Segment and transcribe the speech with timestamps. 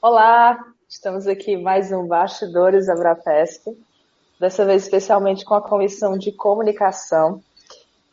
[0.00, 0.56] Olá,
[0.88, 3.76] estamos aqui mais um Bastidores Abrapesp,
[4.38, 7.42] dessa vez especialmente com a Comissão de Comunicação.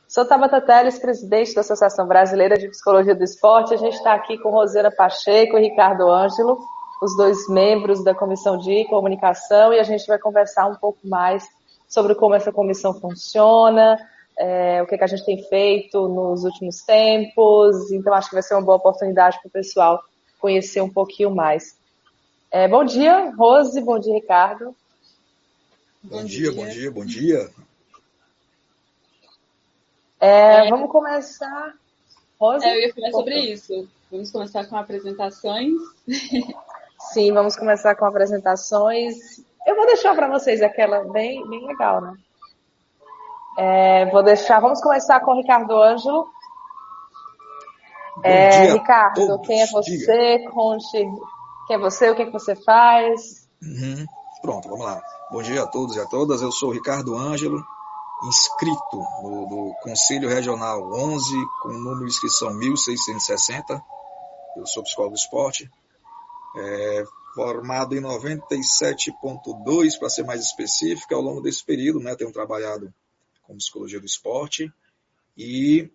[0.08, 3.76] Sou Tabata Teles, presidente da Associação Brasileira de Psicologia do Esporte.
[3.76, 6.58] A gente está aqui com Rosana Pacheco e Ricardo Ângelo,
[7.04, 11.48] os dois membros da Comissão de Comunicação, e a gente vai conversar um pouco mais
[11.88, 13.96] sobre como essa comissão funciona,
[14.40, 17.92] é, o que, que a gente tem feito nos últimos tempos.
[17.92, 20.02] Então, acho que vai ser uma boa oportunidade para o pessoal
[20.46, 21.76] conhecer um pouquinho mais.
[22.52, 24.76] É, bom dia, Rose, bom dia, Ricardo.
[26.04, 27.50] Bom, bom dia, dia, bom dia, bom dia.
[30.20, 31.74] É, vamos começar.
[32.40, 32.64] Rose?
[32.64, 33.90] É, eu ia falar sobre isso.
[34.12, 35.74] Vamos começar com apresentações.
[37.12, 39.16] Sim, vamos começar com apresentações.
[39.66, 42.14] Eu vou deixar para vocês aquela bem, bem legal, né?
[43.58, 44.60] É, vou deixar.
[44.60, 46.30] Vamos começar com o Ricardo Ângelo.
[48.26, 49.98] É, Ricardo, quem é você?
[49.98, 50.52] Diga.
[50.52, 50.98] Conte
[51.68, 53.48] quem é você, o que, é que você faz.
[53.62, 54.06] Uhum.
[54.42, 55.02] Pronto, vamos lá.
[55.32, 56.42] Bom dia a todos e a todas.
[56.42, 57.64] Eu sou o Ricardo Ângelo,
[58.28, 63.84] inscrito no, do Conselho Regional 11, com o número de inscrição 1660.
[64.58, 65.70] Eu sou psicólogo do esporte.
[66.58, 67.04] É,
[67.36, 72.94] formado em 97.2, para ser mais específico, ao longo desse período, né, tenho trabalhado
[73.44, 74.72] com psicologia do esporte
[75.38, 75.92] e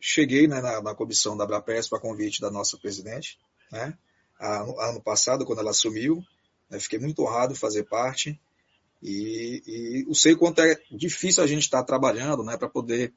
[0.00, 3.38] cheguei né, na, na, comissão da Abrapes para convite da nossa presidente,
[3.70, 3.96] né,
[4.40, 6.22] ano passado, quando ela assumiu,
[6.70, 8.38] né, fiquei muito honrado de fazer parte
[9.02, 13.12] e, e eu sei quanto é difícil a gente estar tá trabalhando né, para poder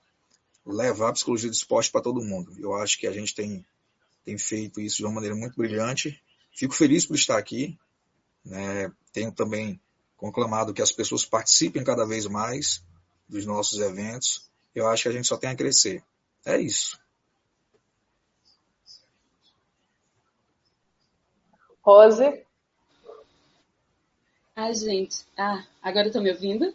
[0.66, 2.54] levar a psicologia do esporte para todo mundo.
[2.60, 3.66] Eu acho que a gente tem,
[4.26, 6.22] tem feito isso de uma maneira muito brilhante.
[6.54, 7.78] Fico feliz por estar aqui.
[8.46, 9.80] Né, tenho também
[10.16, 12.84] conclamado que as pessoas participem cada vez mais
[13.28, 14.50] dos nossos eventos.
[14.76, 16.04] Eu acho que a gente só tem a crescer.
[16.46, 17.00] É isso.
[21.82, 22.46] Rose?
[24.56, 25.26] Ah, gente.
[25.38, 26.74] Ah, agora estão me ouvindo?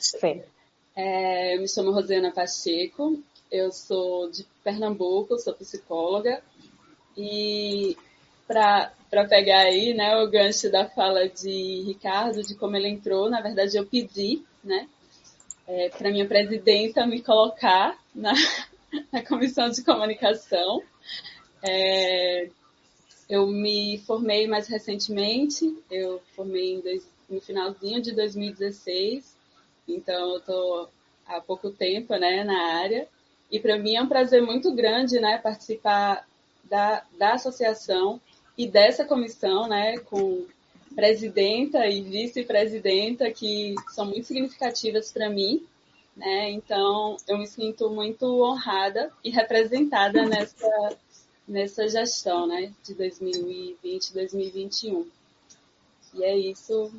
[0.00, 0.42] Sim.
[1.00, 3.22] É, eu me chamo Rosiana Pacheco,
[3.52, 6.42] eu sou de Pernambuco, sou psicóloga.
[7.16, 7.96] E
[8.48, 8.90] para
[9.28, 13.76] pegar aí né, o gancho da fala de Ricardo, de como ele entrou, na verdade
[13.76, 14.88] eu pedi né,
[15.68, 18.32] é, para minha presidenta me colocar na,
[19.12, 20.82] na comissão de comunicação.
[21.62, 22.48] É,
[23.28, 29.36] eu me formei mais recentemente, eu formei dois, no finalzinho de 2016,
[29.86, 30.88] então eu estou
[31.26, 33.06] há pouco tempo né, na área.
[33.50, 36.26] E para mim é um prazer muito grande né, participar
[36.64, 38.20] da, da associação
[38.56, 40.46] e dessa comissão, né, com
[40.94, 45.64] presidenta e vice-presidenta que são muito significativas para mim,
[46.18, 46.50] né?
[46.50, 50.98] Então eu me sinto muito honrada e representada nessa
[51.46, 55.06] nessa gestão, né, de 2020, 2021.
[56.14, 56.92] E é isso.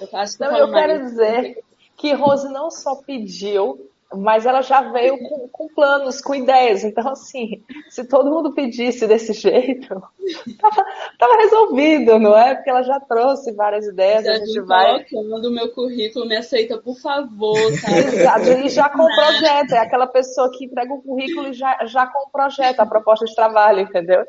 [0.00, 1.64] Eu acho que não, eu, eu quero dizer
[1.96, 6.82] que Rose não só pediu mas ela já veio com, com, planos, com ideias.
[6.82, 10.02] Então, assim, se todo mundo pedisse desse jeito,
[10.58, 10.86] tava,
[11.18, 12.54] tava resolvido, não é?
[12.54, 14.26] Porque ela já trouxe várias ideias.
[14.26, 15.04] a gente vai.
[15.04, 17.58] colocando o meu currículo, me aceita, por favor.
[17.82, 17.98] Tá?
[17.98, 19.72] Exato, e já com o projeto.
[19.72, 23.26] É aquela pessoa que entrega o currículo e já, já com o projeto, a proposta
[23.26, 24.24] de trabalho, entendeu?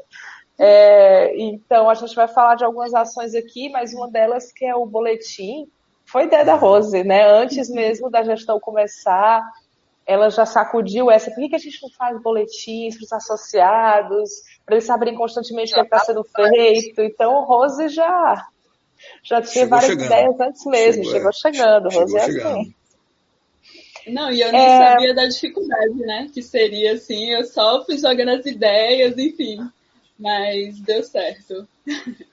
[0.58, 4.76] É, então, a gente vai falar de algumas ações aqui, mas uma delas que é
[4.76, 5.70] o boletim,
[6.06, 7.24] foi ideia da Rose, né?
[7.24, 9.42] Antes mesmo da gestão começar,
[10.10, 14.30] ela já sacudiu essa, por que, que a gente não faz boletins para os associados,
[14.66, 17.00] para eles saberem constantemente o que está sendo feito?
[17.02, 18.48] Então, Rose já,
[19.22, 20.06] já tinha chegou várias chegando.
[20.08, 21.34] ideias antes mesmo, chegou, chegou é.
[21.34, 22.76] chegando, chegou Rose é assim.
[24.08, 24.90] Não, e eu nem é...
[24.90, 26.28] sabia da dificuldade, né?
[26.34, 29.60] Que seria assim, eu só fui jogando as ideias, enfim.
[30.18, 31.68] Mas deu certo.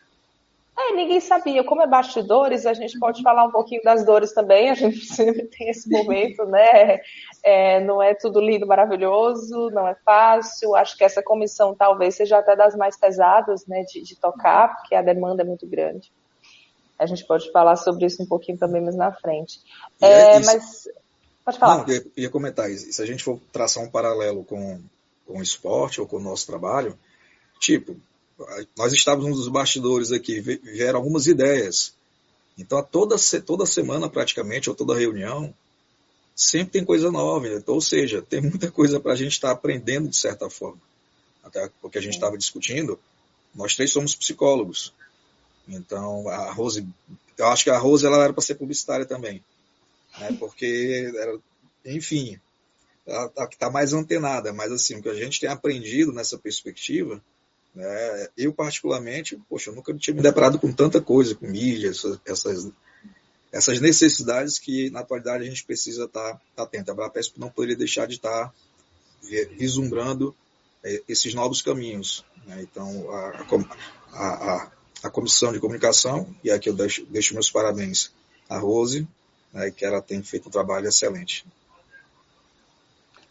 [0.78, 1.64] É, ninguém sabia.
[1.64, 4.68] Como é bastidores, a gente pode falar um pouquinho das dores também.
[4.68, 7.00] A gente sempre tem esse momento, né?
[7.42, 10.76] É, não é tudo lindo, maravilhoso, não é fácil.
[10.76, 14.94] Acho que essa comissão talvez seja até das mais pesadas, né, de, de tocar, porque
[14.94, 16.12] a demanda é muito grande.
[16.98, 19.60] A gente pode falar sobre isso um pouquinho também mais na frente.
[20.00, 20.88] É, é mas
[21.42, 21.86] pode falar.
[21.86, 22.92] Não, eu ia comentar isso.
[22.92, 24.80] Se a gente for traçar um paralelo com,
[25.26, 26.98] com o esporte ou com o nosso trabalho,
[27.60, 27.96] tipo,
[28.76, 31.94] nós estávamos nos bastidores aqui, vieram algumas ideias.
[32.58, 35.54] Então, toda, toda semana, praticamente, ou toda reunião,
[36.34, 37.48] sempre tem coisa nova.
[37.48, 40.80] Então, ou seja, tem muita coisa para a gente estar tá aprendendo de certa forma.
[41.42, 42.98] Até porque a gente estava discutindo,
[43.54, 44.92] nós três somos psicólogos.
[45.68, 46.86] Então, a Rose,
[47.38, 49.42] eu acho que a Rose ela era para ser publicitária também.
[50.18, 50.36] Né?
[50.38, 51.38] Porque, era,
[51.84, 52.38] enfim,
[53.06, 54.52] ela está mais antenada.
[54.52, 57.22] Mas, assim, o que a gente tem aprendido nessa perspectiva
[57.76, 58.28] Né?
[58.38, 62.72] Eu, particularmente, poxa, eu nunca tinha me deparado com tanta coisa, com mídia, essas,
[63.52, 66.90] essas necessidades que, na atualidade, a gente precisa estar atento.
[66.90, 68.52] A Brapesp não poderia deixar de estar
[69.58, 70.34] vislumbrando
[70.82, 72.24] é, esses novos caminhos.
[72.46, 72.62] Né?
[72.62, 73.46] Então, a,
[74.12, 74.72] a, a,
[75.02, 78.10] a, Comissão de Comunicação, e aqui eu deixo, deixo meus parabéns
[78.48, 79.06] à Rose,
[79.52, 81.44] né, que ela tem feito um trabalho excelente.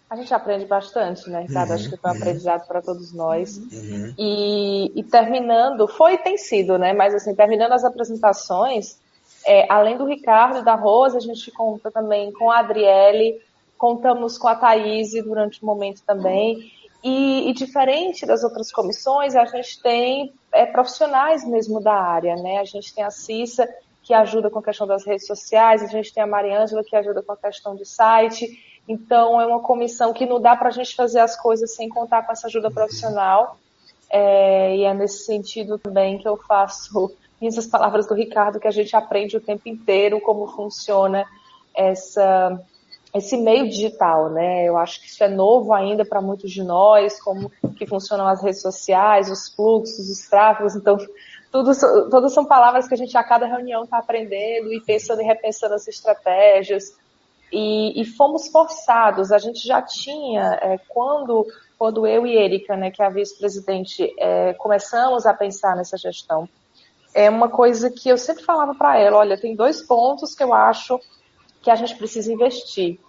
[0.10, 1.70] A gente aprende bastante, né, Ricardo?
[1.70, 2.20] Uhum, Acho que foi um uhum.
[2.20, 3.58] aprendizado para todos nós.
[3.58, 4.14] Uhum.
[4.18, 6.94] E, e, terminando, foi e tem sido, né?
[6.94, 9.00] Mas assim, terminando as apresentações,
[9.46, 13.42] é, além do Ricardo e da Rosa, a gente conta também com a Adriele,
[13.78, 16.72] contamos com a Thaís durante o momento também.
[17.04, 22.60] E, e, diferente das outras comissões, a gente tem é, profissionais mesmo da área, né?
[22.60, 23.68] A gente tem a Cissa,
[24.02, 27.22] que ajuda com a questão das redes sociais, a gente tem a Mariângela, que ajuda
[27.22, 28.48] com a questão de site.
[28.88, 32.24] Então, é uma comissão que não dá para a gente fazer as coisas sem contar
[32.24, 33.58] com essa ajuda profissional.
[34.10, 37.12] É, e é nesse sentido também que eu faço
[37.42, 41.26] essas palavras do Ricardo, que a gente aprende o tempo inteiro como funciona
[41.76, 42.60] essa,
[43.14, 44.66] esse meio digital, né?
[44.66, 48.42] Eu acho que isso é novo ainda para muitos de nós, como que funcionam as
[48.42, 50.76] redes sociais, os fluxos, os tráfegos.
[50.76, 50.98] Então,
[51.52, 51.72] tudo,
[52.10, 55.74] todas são palavras que a gente a cada reunião está aprendendo e pensando e repensando
[55.74, 56.94] as estratégias.
[57.52, 59.32] E, e, fomos forçados.
[59.32, 61.46] A gente já tinha, é, quando,
[61.78, 66.50] quando eu e Erika, né, que é a vice-presidente, é, começamos a pensar nessa gestão,
[67.14, 70.54] é uma coisa que eu sempre falava para ela, olha, tem dois pontos que eu
[70.54, 71.00] acho
[71.62, 73.00] que a gente precisa investir,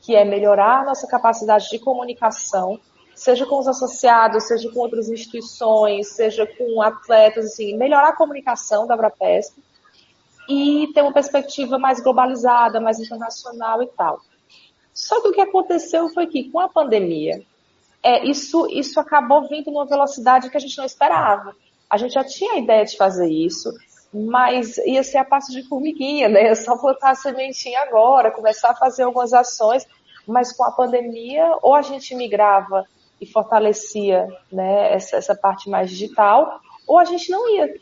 [0.00, 2.78] que é melhorar nossa capacidade de comunicação,
[3.12, 8.86] seja com os associados, seja com outras instituições, seja com atletas, assim, melhorar a comunicação
[8.86, 9.58] da Abrapesp,
[10.48, 14.20] e ter uma perspectiva mais globalizada, mais internacional e tal.
[14.92, 17.42] Só que o que aconteceu foi que com a pandemia,
[18.02, 21.54] é, isso, isso acabou vindo numa velocidade que a gente não esperava.
[21.90, 23.70] A gente já tinha a ideia de fazer isso,
[24.12, 26.48] mas ia ser a passo de formiguinha, né?
[26.48, 29.86] É só plantar a sementinha agora, começar a fazer algumas ações,
[30.26, 32.84] mas com a pandemia, ou a gente migrava
[33.20, 37.74] e fortalecia né, essa, essa parte mais digital, ou a gente não ia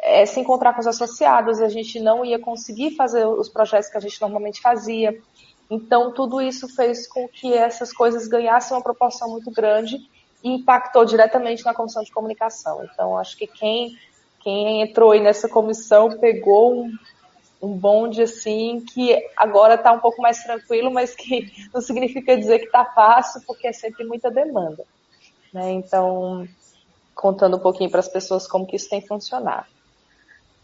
[0.00, 3.96] é, se encontrar com os associados, a gente não ia conseguir fazer os projetos que
[3.96, 5.18] a gente normalmente fazia.
[5.70, 9.98] Então, tudo isso fez com que essas coisas ganhassem uma proporção muito grande
[10.42, 12.84] e impactou diretamente na comissão de comunicação.
[12.84, 13.98] Então, acho que quem,
[14.40, 16.96] quem entrou aí nessa comissão pegou um,
[17.60, 22.60] um bonde assim que agora está um pouco mais tranquilo, mas que não significa dizer
[22.60, 24.84] que está fácil, porque é sempre muita demanda.
[25.52, 25.72] Né?
[25.72, 26.46] Então,
[27.14, 29.66] contando um pouquinho para as pessoas como que isso tem funcionado.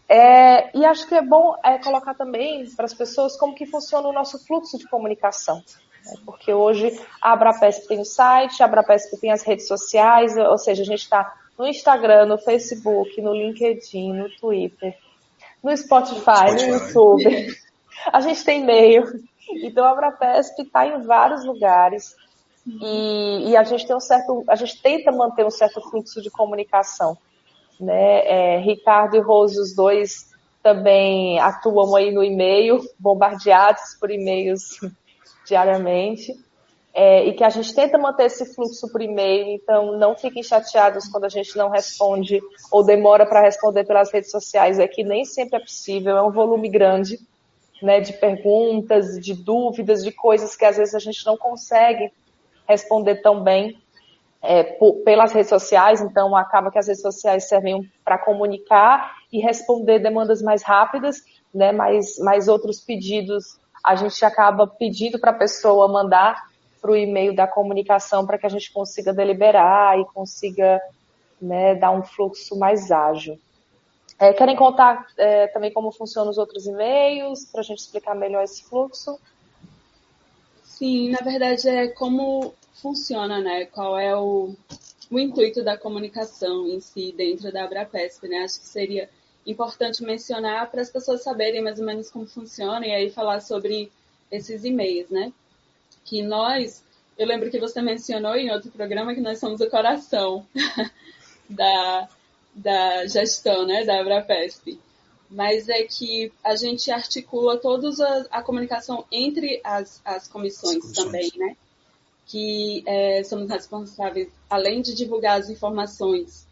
[0.07, 4.07] É, e acho que é bom é, colocar também para as pessoas como que funciona
[4.07, 5.63] o nosso fluxo de comunicação.
[6.05, 6.13] Né?
[6.25, 10.83] Porque hoje a Abrapesp tem o site, a Abrapesp tem as redes sociais, ou seja,
[10.83, 14.95] a gente está no Instagram, no Facebook, no LinkedIn, no Twitter,
[15.63, 16.67] no Spotify, Spotify.
[16.67, 17.65] no YouTube.
[18.11, 19.03] A gente tem e-mail.
[19.63, 22.15] Então a Abrapesp está em vários lugares.
[22.67, 26.29] E, e, a gente tem um certo, a gente tenta manter um certo fluxo de
[26.29, 27.17] comunicação
[27.79, 28.25] né?
[28.25, 34.79] É, Ricardo e Rose, os dois também atuam aí no e-mail, bombardeados por e-mails
[35.47, 36.33] diariamente.
[36.97, 41.09] É, e que a gente tenta manter esse fluxo por e-mail, então não fiquem chateados
[41.09, 42.39] quando a gente não responde
[42.71, 46.31] ou demora para responder pelas redes sociais, é que nem sempre é possível, é um
[46.31, 47.19] volume grande
[47.81, 52.11] né, de perguntas, de dúvidas, de coisas que às vezes a gente não consegue
[52.67, 53.77] responder tão bem
[54.45, 59.99] é, pelas redes sociais, então acaba que as redes sociais servem para comunicar e responder
[59.99, 61.21] demandas mais rápidas,
[61.53, 66.43] né, mas, mas outros pedidos a gente acaba pedindo para a pessoa mandar
[66.81, 70.79] para o e-mail da comunicação para que a gente consiga deliberar e consiga
[71.41, 73.39] né, dar um fluxo mais ágil.
[74.19, 78.43] É, querem contar é, também como funcionam os outros e-mails, para a gente explicar melhor
[78.43, 79.19] esse fluxo?
[80.63, 83.65] Sim, na verdade é como funciona, né?
[83.65, 84.53] Qual é o,
[85.09, 88.39] o intuito da comunicação em si dentro da Abrapesp, né?
[88.39, 89.09] Acho que seria
[89.45, 93.91] importante mencionar para as pessoas saberem mais ou menos como funciona e aí falar sobre
[94.31, 95.31] esses e-mails, né?
[96.03, 96.83] Que nós,
[97.17, 100.45] eu lembro que você mencionou em outro programa que nós somos o coração
[101.49, 102.09] da,
[102.53, 104.79] da gestão, né, da Abrapesp.
[105.29, 107.89] Mas é que a gente articula toda
[108.31, 111.05] a, a comunicação entre as, as comissões, as comissões.
[111.05, 111.57] também, né?
[112.25, 116.47] Que é, somos responsáveis, além de divulgar as informações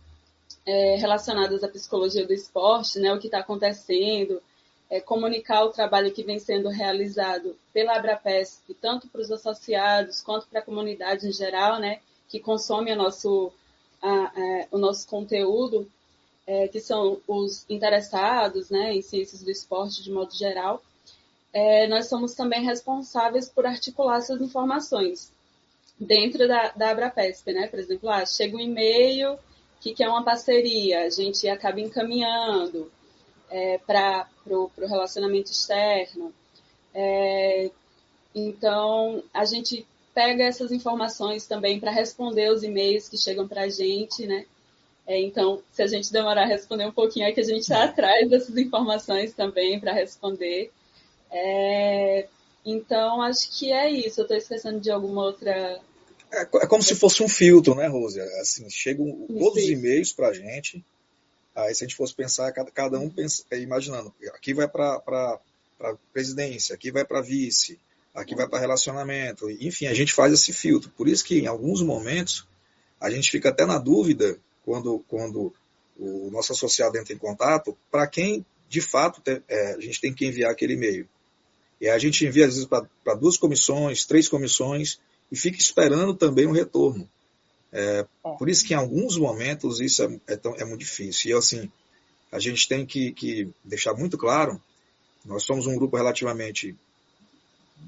[0.65, 4.41] é, relacionadas à psicologia do esporte, né, o que está acontecendo,
[4.89, 10.47] é, comunicar o trabalho que vem sendo realizado pela Abrapesp, tanto para os associados quanto
[10.47, 11.99] para a comunidade em geral, né,
[12.29, 13.51] que consome nosso,
[14.01, 15.89] a, a, o nosso conteúdo,
[16.45, 20.83] é, que são os interessados né, em ciências do esporte de modo geral,
[21.51, 25.32] é, nós somos também responsáveis por articular essas informações
[25.99, 27.67] dentro da, da Abrapesp, né?
[27.67, 29.37] Por exemplo, ah, chega um e-mail
[29.79, 32.91] que quer uma parceria, a gente acaba encaminhando
[33.49, 36.33] é, para o relacionamento externo.
[36.93, 37.69] É,
[38.33, 43.69] então, a gente pega essas informações também para responder os e-mails que chegam para a
[43.69, 44.45] gente, né?
[45.05, 47.83] É, então, se a gente demorar a responder um pouquinho, é que a gente está
[47.83, 50.71] atrás dessas informações também para responder.
[51.29, 52.27] É,
[52.65, 54.21] então, acho que é isso.
[54.21, 55.81] Eu estou esquecendo de alguma outra.
[56.31, 58.19] É, é, como se fosse um filtro, né, Rose?
[58.19, 60.83] Assim, chegam todos os e-mails para a gente.
[61.55, 64.95] Aí, se a gente fosse pensar, cada, cada um pensa, é, imaginando, aqui vai para
[65.81, 67.79] a presidência, aqui vai para vice,
[68.13, 69.49] aqui vai para relacionamento.
[69.49, 70.89] Enfim, a gente faz esse filtro.
[70.91, 72.47] Por isso que, em alguns momentos,
[72.99, 75.53] a gente fica até na dúvida quando, quando
[75.97, 80.25] o nosso associado entra em contato, para quem de fato é, a gente tem que
[80.25, 81.07] enviar aquele e-mail.
[81.83, 82.69] E a gente envia, às vezes,
[83.03, 87.09] para duas comissões, três comissões, e fica esperando também um retorno.
[87.73, 88.29] É, é.
[88.39, 91.31] Por isso que em alguns momentos isso é, é, tão, é muito difícil.
[91.31, 91.69] E assim,
[92.31, 94.61] a gente tem que, que, deixar muito claro,
[95.25, 96.73] nós somos um grupo relativamente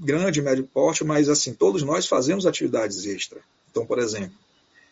[0.02, 3.40] grande, médio porte, mas assim, todos nós fazemos atividades extra.
[3.72, 4.38] Então, por exemplo,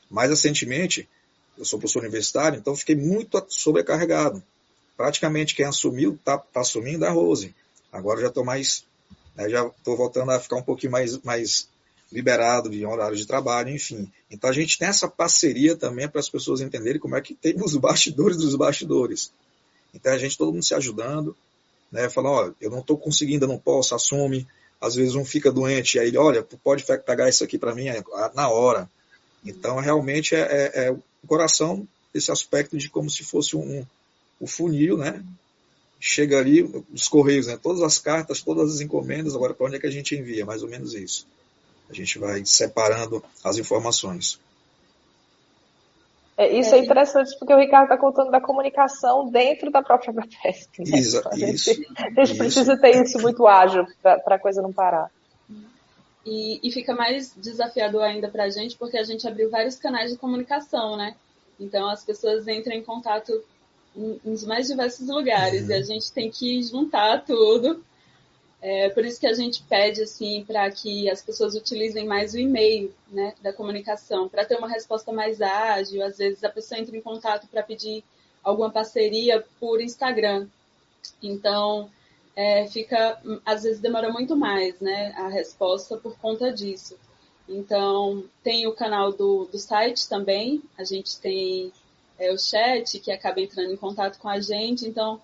[0.10, 1.10] mais recentemente,
[1.58, 4.42] eu sou professor universitário, então fiquei muito sobrecarregado.
[4.96, 7.54] Praticamente quem assumiu, está tá assumindo é a Rose.
[7.92, 8.86] Agora já estou mais,
[9.38, 11.68] já estou voltando a ficar um pouquinho mais, mais
[12.12, 14.10] liberado de horário de trabalho, enfim.
[14.30, 17.56] Então a gente tem essa parceria também para as pessoas entenderem como é que tem
[17.62, 19.32] os bastidores dos bastidores.
[19.94, 21.36] Então a gente, todo mundo se ajudando,
[21.92, 24.48] né, falando, ó, eu não estou conseguindo, eu não posso, assume.
[24.80, 27.86] Às vezes um fica doente, aí ele, olha, pode pegar isso aqui para mim
[28.36, 28.90] na hora.
[29.46, 33.86] Então realmente é, é, é o coração esse aspecto de como se fosse um,
[34.40, 35.24] um funil, né?
[36.06, 37.58] Chega ali os correios, né?
[37.58, 40.46] Todas as cartas, todas as encomendas, agora para onde é que a gente envia?
[40.46, 41.26] Mais ou menos isso.
[41.90, 44.38] A gente vai separando as informações.
[46.36, 50.12] É, isso é, é interessante porque o Ricardo está contando da comunicação dentro da própria
[50.12, 50.80] Bapesp.
[50.80, 51.00] Né?
[51.00, 51.86] Isso, a gente, isso,
[52.18, 55.10] a gente precisa ter isso muito ágil para a coisa não parar.
[56.26, 60.12] E, e, fica mais desafiador ainda para a gente porque a gente abriu vários canais
[60.12, 61.16] de comunicação, né?
[61.58, 63.42] Então as pessoas entram em contato
[63.96, 65.72] nos mais diversos lugares uhum.
[65.72, 67.84] e a gente tem que juntar tudo.
[68.62, 72.40] É por isso que a gente pede assim para que as pessoas utilizem mais o
[72.40, 76.02] e-mail, né, da comunicação, para ter uma resposta mais ágil.
[76.04, 78.04] Às vezes a pessoa entra em contato para pedir
[78.42, 80.48] alguma parceria por Instagram.
[81.22, 81.90] Então,
[82.36, 86.98] é, fica, às vezes demora muito mais, né, a resposta por conta disso.
[87.48, 91.72] Então, tem o canal do, do site também, a gente tem
[92.24, 95.22] é, o chat, que acaba entrando em contato com a gente, então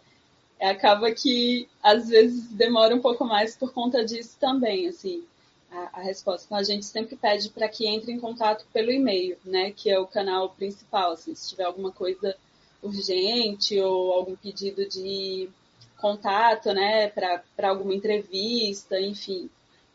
[0.59, 5.23] é, acaba que às vezes demora um pouco mais por conta disso também, assim,
[5.71, 6.45] a, a resposta.
[6.45, 9.99] Então a gente sempre pede para que entre em contato pelo e-mail, né, que é
[9.99, 12.35] o canal principal, assim, se tiver alguma coisa
[12.81, 15.49] urgente ou algum pedido de
[15.97, 19.49] contato, né, para alguma entrevista, enfim,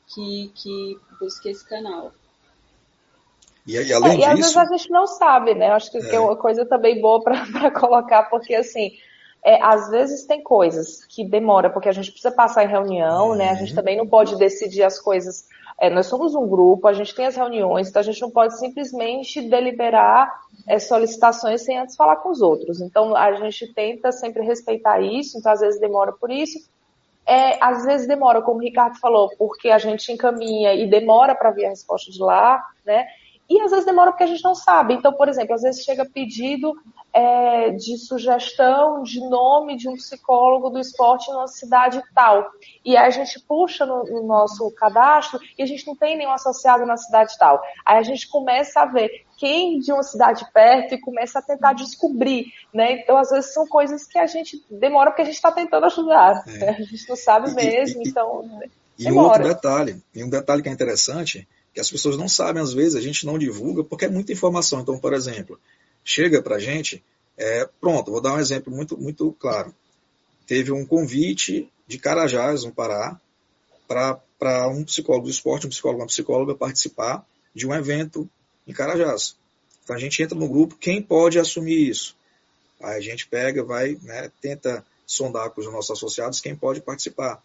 [0.07, 2.13] que, que busque esse canal.
[3.67, 5.69] E, e além é, e às vezes a gente não sabe, né?
[5.69, 8.93] Eu acho que é, é uma coisa também boa para colocar, porque assim,
[9.45, 13.35] é, às vezes tem coisas que demora, porque a gente precisa passar em reunião, uhum.
[13.35, 13.51] né?
[13.51, 13.77] A gente uhum.
[13.77, 15.47] também não pode decidir as coisas.
[15.79, 18.59] É, nós somos um grupo, a gente tem as reuniões, então a gente não pode
[18.59, 20.33] simplesmente deliberar
[20.67, 22.81] é, solicitações sem antes falar com os outros.
[22.81, 26.59] Então a gente tenta sempre respeitar isso, então às vezes demora por isso.
[27.27, 31.51] É, às vezes demora, como o Ricardo falou, porque a gente encaminha e demora para
[31.51, 33.07] vir a resposta de lá, né?
[33.49, 34.95] E às vezes demora porque a gente não sabe.
[34.95, 36.75] Então, por exemplo, às vezes chega pedido
[37.13, 42.51] é, de sugestão de nome de um psicólogo do esporte numa cidade tal.
[42.85, 46.33] E aí a gente puxa no, no, nosso cadastro e a gente não tem nenhum
[46.33, 47.61] associado na cidade tal.
[47.85, 51.75] Aí a gente começa a ver quem de uma cidade perto e começa a tentar
[51.75, 53.01] descobrir, né?
[53.01, 56.43] Então, às vezes são coisas que a gente demora porque a gente está tentando ajudar.
[56.47, 56.51] É.
[56.51, 56.69] Né?
[56.71, 58.61] A gente não sabe mesmo, e, então.
[58.99, 62.29] E, e um outro detalhe, e um detalhe que é interessante que as pessoas não
[62.29, 64.81] sabem, às vezes, a gente não divulga, porque é muita informação.
[64.81, 65.59] Então, por exemplo,
[66.05, 67.03] chega para a gente,
[67.37, 69.75] é, pronto, vou dar um exemplo muito, muito claro.
[70.47, 73.21] Teve um convite de Carajás, no Pará,
[73.89, 78.29] para um psicólogo do esporte, um psicólogo, uma psicóloga participar de um evento
[78.67, 79.37] em Carajás.
[79.83, 82.17] Então a gente entra no grupo, quem pode assumir isso?
[82.83, 87.43] Aí a gente pega, vai, né, tenta sondar com os nossos associados quem pode participar.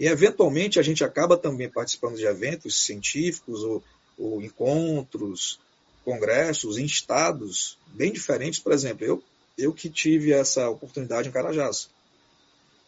[0.00, 3.84] E, eventualmente, a gente acaba também participando de eventos científicos ou,
[4.16, 5.60] ou encontros
[6.02, 8.58] congressos em estados bem diferentes.
[8.58, 9.22] Por exemplo, eu,
[9.58, 11.90] eu que tive essa oportunidade em Carajás.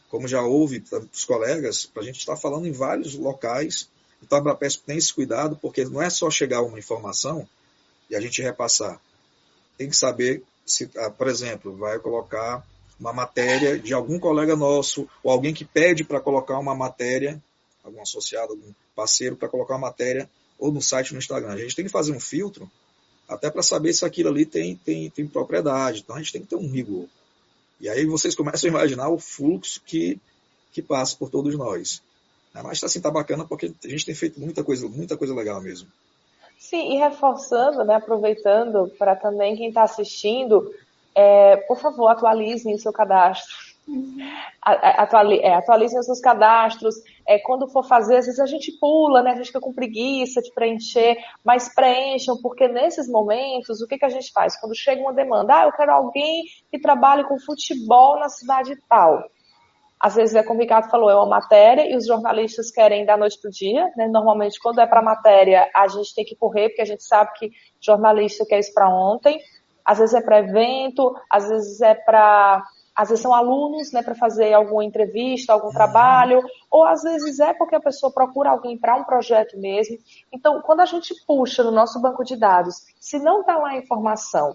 [0.09, 3.91] Como já houve os colegas, a gente estar falando em vários locais.
[4.23, 7.47] Então a Abrapesp tem esse cuidado, porque não é só chegar uma informação
[8.09, 8.99] e a gente repassar.
[9.77, 12.67] Tem que saber se, ah, por exemplo, vai colocar
[13.03, 17.43] uma matéria de algum colega nosso, ou alguém que pede para colocar uma matéria,
[17.83, 21.53] algum associado, algum parceiro, para colocar uma matéria, ou no site no Instagram.
[21.53, 22.71] A gente tem que fazer um filtro
[23.29, 26.01] até para saber se aquilo ali tem, tem, tem propriedade.
[26.01, 27.09] Então a gente tem que ter um rigor.
[27.81, 30.21] E aí vocês começam a imaginar o fluxo que,
[30.71, 32.01] que passa por todos nós.
[32.55, 35.61] Mas está assim, tá bacana porque a gente tem feito muita coisa, muita coisa legal
[35.61, 35.89] mesmo.
[36.57, 40.73] Sim, e reforçando, né, aproveitando para também quem está assistindo,
[41.15, 43.73] é, por favor, atualizem o seu cadastro.
[43.87, 44.17] Uhum.
[44.63, 46.95] Atuali, é, atualizem os seus cadastros.
[47.27, 49.33] É, quando for fazer, às vezes a gente pula, né?
[49.33, 54.05] A gente fica com preguiça de preencher, mas preencham, porque nesses momentos, o que, que
[54.05, 54.59] a gente faz?
[54.61, 59.25] Quando chega uma demanda, ah, eu quero alguém que trabalhe com futebol na cidade tal.
[59.99, 63.17] Às vezes é como o Ricardo falou, é uma matéria e os jornalistas querem da
[63.17, 63.89] noite para o dia.
[63.97, 64.09] Né?
[64.09, 67.53] Normalmente, quando é para matéria, a gente tem que correr, porque a gente sabe que
[67.81, 69.39] jornalista quer isso para ontem.
[69.85, 72.63] Às vezes é para evento, às vezes é para.
[72.95, 77.55] Às vezes são alunos, né, para fazer alguma entrevista, algum trabalho, ou às vezes é
[77.55, 79.97] porque a pessoa procura alguém para um projeto mesmo.
[80.31, 83.79] Então, quando a gente puxa no nosso banco de dados, se não está lá a
[83.79, 84.55] informação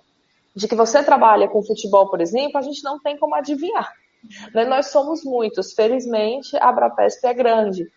[0.55, 3.91] de que você trabalha com futebol, por exemplo, a gente não tem como adivinhar.
[4.53, 5.73] Né, nós somos muitos.
[5.73, 7.87] Felizmente, a Abrapesp é grande.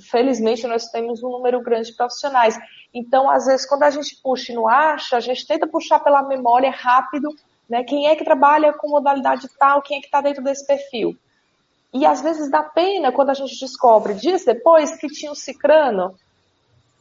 [0.00, 2.56] Felizmente, nós temos um número grande de profissionais.
[2.94, 6.22] Então, às vezes, quando a gente puxa e não acha, a gente tenta puxar pela
[6.22, 7.28] memória rápido,
[7.68, 7.82] né?
[7.82, 11.16] Quem é que trabalha com modalidade tal, quem é que está dentro desse perfil.
[11.92, 16.14] E às vezes dá pena quando a gente descobre dias depois que tinha um cicrano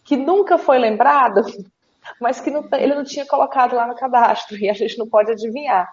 [0.04, 1.42] que nunca foi lembrado,
[2.22, 5.32] mas que não, ele não tinha colocado lá no cadastro e a gente não pode
[5.32, 5.92] adivinhar.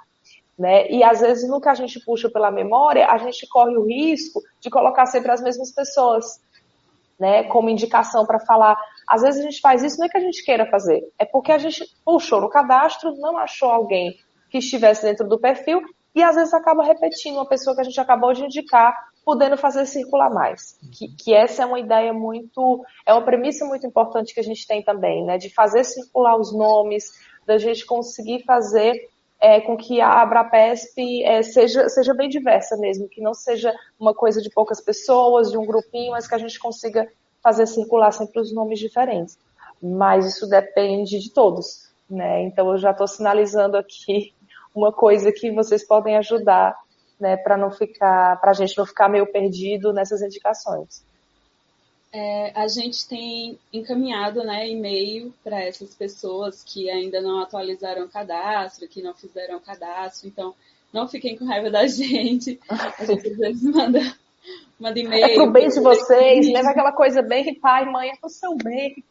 [0.58, 0.88] Né?
[0.90, 4.40] E às vezes no que a gente puxa pela memória, a gente corre o risco
[4.60, 6.40] de colocar sempre as mesmas pessoas,
[7.22, 7.44] né?
[7.44, 8.76] Como indicação para falar.
[9.08, 11.52] Às vezes a gente faz isso não é que a gente queira fazer, é porque
[11.52, 14.18] a gente puxou no cadastro, não achou alguém
[14.50, 15.80] que estivesse dentro do perfil
[16.14, 18.92] e às vezes acaba repetindo uma pessoa que a gente acabou de indicar,
[19.24, 20.78] podendo fazer circular mais.
[20.92, 24.66] Que, que, essa é uma ideia muito, é uma premissa muito importante que a gente
[24.66, 25.38] tem também, né?
[25.38, 27.04] De fazer circular os nomes,
[27.46, 29.08] da gente conseguir fazer
[29.42, 34.14] é, com que a Abrapesp é, seja, seja bem diversa mesmo, que não seja uma
[34.14, 37.10] coisa de poucas pessoas, de um grupinho, mas que a gente consiga
[37.42, 39.36] fazer circular sempre os nomes diferentes.
[39.82, 42.42] Mas isso depende de todos, né?
[42.44, 44.32] Então eu já estou sinalizando aqui
[44.72, 46.78] uma coisa que vocês podem ajudar,
[47.18, 51.04] né, para não ficar, para a gente não ficar meio perdido nessas indicações.
[52.14, 58.08] É, a gente tem encaminhado né, e-mail para essas pessoas que ainda não atualizaram o
[58.08, 60.28] cadastro, que não fizeram o cadastro.
[60.28, 60.54] Então,
[60.92, 62.60] não fiquem com raiva da gente.
[62.68, 64.14] A gente às vezes manda,
[64.78, 65.24] manda e-mail.
[65.24, 69.02] É pro bem de vocês, leva aquela coisa bem, pai, mãe, é pro seu bem.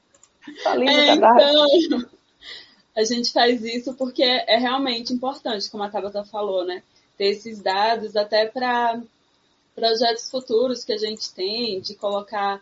[0.59, 1.77] Atualiza é, o cadastro.
[1.77, 2.05] Então,
[2.95, 6.83] a gente faz isso porque é realmente importante, como a Tabata falou, né?
[7.17, 9.01] Ter esses dados até para
[9.73, 12.61] projetos futuros que a gente tem, de colocar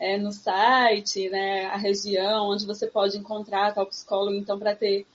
[0.00, 5.06] é, no site, né, a região onde você pode encontrar tal psicólogo, então para ter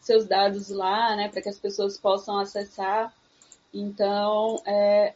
[0.00, 3.14] seus dados lá, né, para que as pessoas possam acessar.
[3.72, 5.14] Então, é,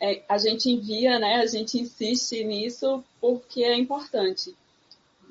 [0.00, 4.52] é, a gente envia, né, a gente insiste nisso porque é importante.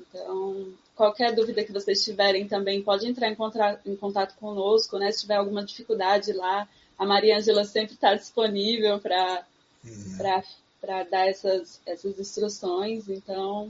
[0.00, 5.12] Então, qualquer dúvida que vocês tiverem também, pode entrar em, contra, em contato conosco, né,
[5.12, 6.66] se tiver alguma dificuldade lá.
[6.98, 9.44] A Maria Angela sempre está disponível para
[9.84, 10.46] uhum
[10.86, 13.68] para dar essas, essas instruções, então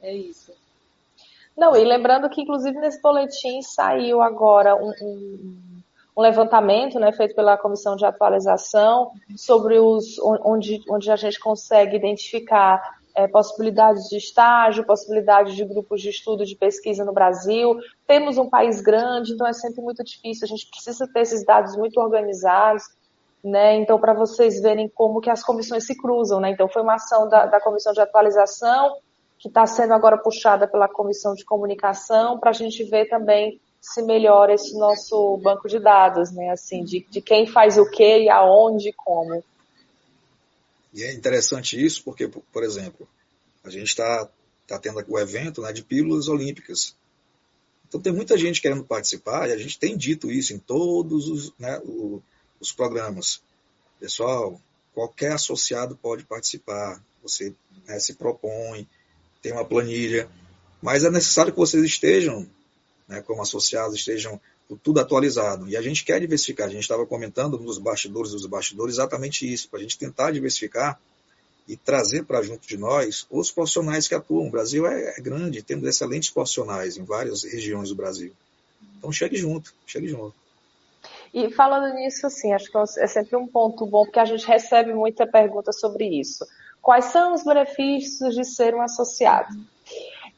[0.00, 0.52] é isso.
[1.56, 5.58] Não, e lembrando que, inclusive, nesse boletim saiu agora um, um,
[6.16, 11.96] um, levantamento né, feito pela Comissão de Atualização sobre os onde, onde a gente consegue
[11.96, 17.80] identificar é, possibilidades de estágio, possibilidades de grupos de estudo, de pesquisa no Brasil.
[18.06, 21.74] Temos um país grande, então é sempre muito difícil, a gente precisa ter esses dados
[21.76, 22.84] muito organizados
[23.42, 23.76] né?
[23.76, 26.50] Então, para vocês verem como que as comissões se cruzam, né?
[26.50, 28.96] Então, foi uma ação da, da comissão de atualização
[29.38, 34.02] que está sendo agora puxada pela comissão de comunicação para a gente ver também se
[34.02, 36.50] melhora esse nosso banco de dados, né?
[36.50, 39.42] Assim, de, de quem faz o que e aonde e como.
[40.92, 43.06] E é interessante isso porque, por exemplo,
[43.62, 44.28] a gente está
[44.66, 46.96] tá tendo o evento né, de pílulas olímpicas.
[47.86, 51.52] Então tem muita gente querendo participar e a gente tem dito isso em todos os,
[51.58, 52.20] né, o,
[52.60, 53.40] os programas.
[53.98, 54.60] Pessoal,
[54.94, 57.02] qualquer associado pode participar.
[57.22, 57.54] Você
[57.86, 58.88] né, se propõe,
[59.42, 60.28] tem uma planilha,
[60.82, 62.48] mas é necessário que vocês estejam
[63.08, 64.40] né, como associados estejam
[64.82, 65.68] tudo atualizado.
[65.68, 66.66] E a gente quer diversificar.
[66.66, 71.00] A gente estava comentando nos bastidores dos bastidores exatamente isso, para a gente tentar diversificar
[71.68, 74.48] e trazer para junto de nós os profissionais que atuam.
[74.48, 78.32] O Brasil é, é, grande, temos excelentes profissionais em várias regiões do Brasil.
[78.98, 80.34] Então chegue junto, chegue junto.
[81.36, 84.94] E falando nisso, assim, acho que é sempre um ponto bom, porque a gente recebe
[84.94, 86.46] muita pergunta sobre isso.
[86.80, 89.54] Quais são os benefícios de ser um associado?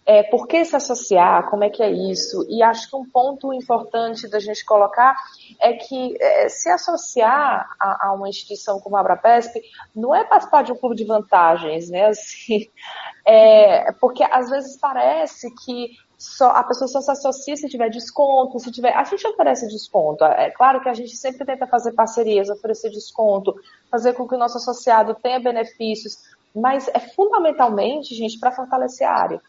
[0.05, 1.49] É, por que se associar?
[1.51, 2.45] Como é que é isso?
[2.49, 5.15] E acho que um ponto importante da gente colocar
[5.61, 9.55] é que é, se associar a, a, uma instituição como a Abrapesp
[9.95, 12.07] não é participar de um clube de vantagens, né?
[12.07, 12.69] Assim,
[13.25, 18.59] é, porque às vezes parece que só, a pessoa só se associa se tiver desconto,
[18.59, 18.93] se tiver.
[18.93, 20.25] A gente oferece desconto.
[20.25, 23.55] É claro que a gente sempre tenta fazer parcerias, oferecer desconto,
[23.89, 26.19] fazer com que o nosso associado tenha benefícios,
[26.53, 29.41] mas é fundamentalmente, gente, para fortalecer a área.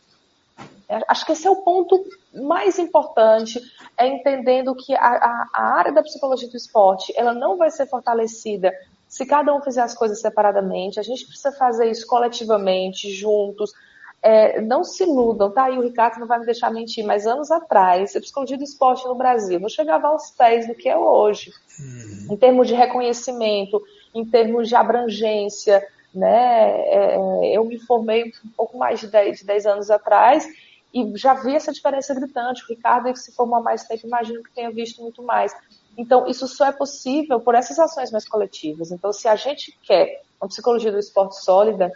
[0.87, 2.03] É, acho que esse é o ponto
[2.33, 3.59] mais importante,
[3.97, 7.87] é entendendo que a, a, a, área da psicologia do esporte, ela não vai ser
[7.87, 8.71] fortalecida
[9.07, 13.71] se cada um fizer as coisas separadamente, a gente precisa fazer isso coletivamente, juntos,
[14.21, 15.69] é, não se iludam, tá?
[15.69, 19.07] E o Ricardo não vai me deixar mentir, mas anos atrás, a psicologia do esporte
[19.07, 21.51] no Brasil não chegava aos pés do que é hoje.
[21.79, 22.33] Uhum.
[22.33, 23.81] Em termos de reconhecimento,
[24.13, 26.81] em termos de abrangência, né?
[26.87, 30.47] É, é eu me formei um pouco mais de 10, de 10 anos atrás
[30.93, 32.63] e já vi essa diferença gritante.
[32.63, 35.55] O Ricardo, que se formou há mais tempo, imagino que tenha visto muito mais.
[35.97, 38.91] Então, isso só é possível por essas ações mais coletivas.
[38.91, 41.91] Então, se a gente quer uma psicologia do esporte sólida,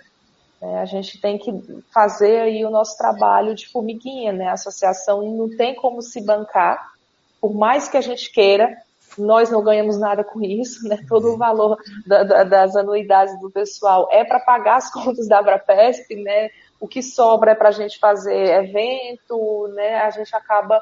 [0.64, 1.52] né, a gente tem que
[1.94, 4.48] fazer aí o nosso trabalho de formiguinha, né?
[4.48, 6.94] A associação não tem como se bancar,
[7.42, 8.74] por mais que a gente queira,
[9.18, 11.04] nós não ganhamos nada com isso, né?
[11.10, 15.40] Todo o valor da, da, das anuidades do pessoal é para pagar as contas da
[15.40, 16.50] Abrapesp, né?
[16.84, 20.00] o que sobra é para a gente fazer evento, né?
[20.02, 20.82] A gente acaba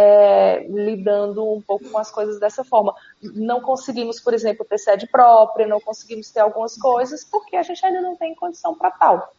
[0.00, 2.94] é, lidando um pouco com as coisas dessa forma.
[3.20, 7.84] Não conseguimos, por exemplo, ter sede própria, não conseguimos ter algumas coisas porque a gente
[7.84, 9.34] ainda não tem condição para tal,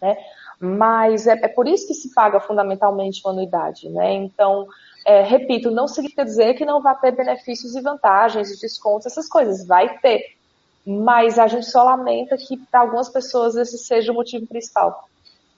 [0.00, 0.16] né?
[0.58, 4.12] Mas é, é, por isso que se paga fundamentalmente uma anuidade, né?
[4.12, 4.66] Então,
[5.06, 9.64] é, repito, não significa dizer que não vai ter benefícios e vantagens, descontos, essas coisas.
[9.64, 10.36] Vai ter.
[10.84, 15.08] Mas a gente só lamenta que para algumas pessoas esse seja o motivo principal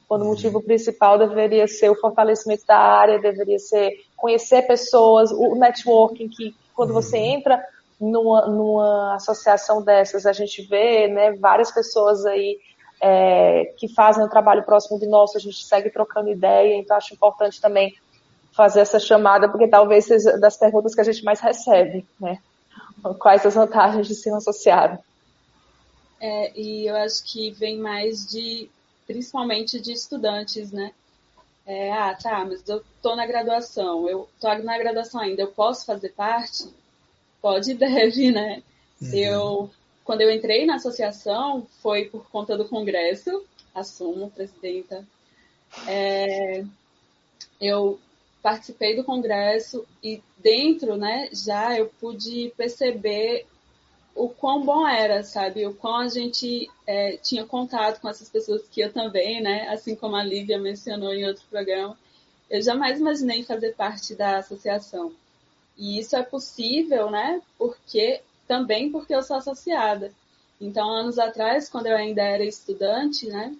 [0.08, 5.54] quando o motivo principal deveria ser o fortalecimento da área, deveria ser conhecer pessoas, o
[5.54, 7.02] networking, que quando uhum.
[7.02, 7.62] você entra
[8.00, 12.58] numa, numa associação dessas, a gente vê né, várias pessoas aí
[13.00, 17.14] é, que fazem um trabalho próximo de nosso, a gente segue trocando ideia, então acho
[17.14, 17.94] importante também
[18.52, 22.38] fazer essa chamada, porque talvez seja das perguntas que a gente mais recebe, né?
[23.18, 24.98] Quais as vantagens de ser um associado?
[26.20, 28.70] É, e eu acho que vem mais de
[29.06, 30.92] principalmente de estudantes, né?
[31.66, 35.86] É, ah, tá, mas eu tô na graduação, eu tô na graduação ainda, eu posso
[35.86, 36.68] fazer parte?
[37.40, 38.62] Pode e deve, né?
[39.00, 39.14] Uhum.
[39.14, 39.70] Eu,
[40.04, 45.06] quando eu entrei na associação, foi por conta do congresso, assumo, presidenta.
[45.88, 46.64] É,
[47.60, 47.98] eu
[48.42, 53.46] participei do congresso e dentro, né, já eu pude perceber
[54.14, 55.66] o quão bom era, sabe?
[55.66, 59.68] O quão a gente é, tinha contato com essas pessoas que eu também, né?
[59.68, 61.98] Assim como a Lívia mencionou em outro programa,
[62.50, 65.12] eu jamais imaginei fazer parte da associação.
[65.76, 67.42] E isso é possível, né?
[67.58, 70.12] Porque também porque eu sou associada.
[70.60, 73.56] Então, anos atrás, quando eu ainda era estudante, né?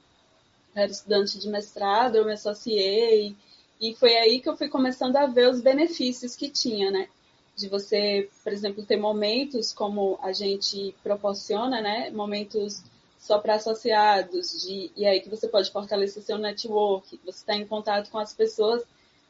[0.74, 3.34] era estudante de mestrado, eu me associei
[3.80, 7.08] e foi aí que eu fui começando a ver os benefícios que tinha, né?
[7.56, 12.10] De você, por exemplo, ter momentos como a gente proporciona, né?
[12.10, 12.82] Momentos
[13.18, 17.66] só para associados, de, e aí que você pode fortalecer seu network, você está em
[17.66, 18.84] contato com as pessoas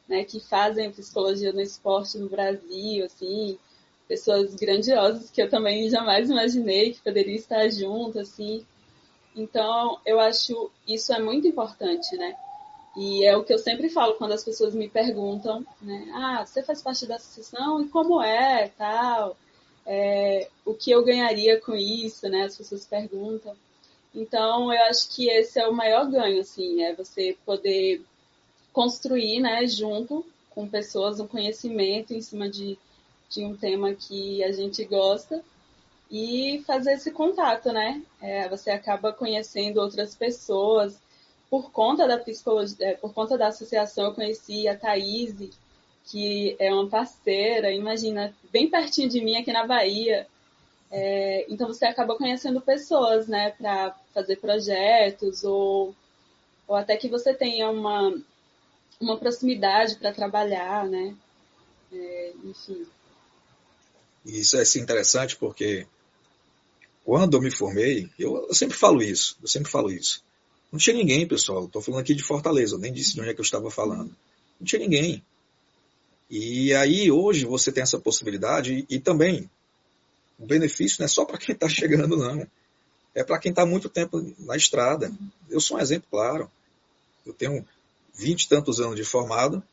[0.07, 3.57] né, que fazem psicologia no esporte no Brasil, assim,
[4.07, 8.65] pessoas grandiosas que eu também jamais imaginei que poderia estar junto, assim.
[9.35, 12.35] Então, eu acho isso é muito importante, né?
[12.95, 16.09] E é o que eu sempre falo quando as pessoas me perguntam, né?
[16.13, 19.35] Ah, você faz parte da associação e como é, tal?
[19.85, 22.43] É, o que eu ganharia com isso, né?
[22.43, 23.55] As pessoas perguntam.
[24.13, 28.01] Então, eu acho que esse é o maior ganho, assim, é você poder
[28.71, 32.77] construir, né, junto com pessoas, um conhecimento em cima de,
[33.29, 35.43] de um tema que a gente gosta
[36.09, 38.01] e fazer esse contato, né?
[38.21, 40.97] É, você acaba conhecendo outras pessoas,
[41.55, 45.33] por conta da psicologia, é, por conta da associação, eu conheci a Thaís,
[46.03, 50.27] que é uma parceira, imagina, bem pertinho de mim aqui na Bahia.
[50.91, 55.95] É, então você acaba conhecendo pessoas, né, para fazer projetos ou,
[56.67, 58.13] ou até que você tenha uma
[58.99, 61.15] uma proximidade para trabalhar, né?
[61.93, 62.85] É, enfim.
[64.25, 65.87] Isso é assim, interessante porque
[67.05, 70.24] quando eu me formei, eu, eu, sempre falo isso, eu sempre falo isso.
[70.75, 71.63] Não tinha ninguém, pessoal.
[71.63, 74.13] Estou falando aqui de Fortaleza, eu nem disse de onde é que eu estava falando.
[74.59, 75.23] Não tinha ninguém.
[76.29, 79.49] E aí hoje você tem essa possibilidade e, também
[80.37, 82.45] o benefício não é só para quem está chegando, não.
[83.13, 85.09] É para quem está muito tempo na estrada.
[85.49, 86.51] Eu sou um exemplo claro.
[87.25, 87.65] Eu tenho
[88.13, 89.63] vinte e tantos anos de formado,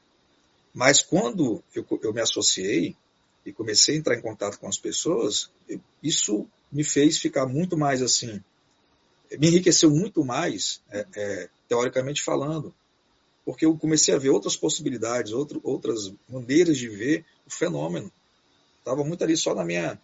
[0.73, 2.95] mas quando eu, eu me associei
[3.45, 5.51] e comecei a entrar em contato com as pessoas,
[6.01, 8.41] isso me fez ficar muito mais assim,
[9.39, 12.75] me enriqueceu muito mais, é, é, teoricamente falando,
[13.45, 18.11] porque eu comecei a ver outras possibilidades, outro, outras maneiras de ver o fenômeno.
[18.79, 19.99] Estava muito ali só na minha,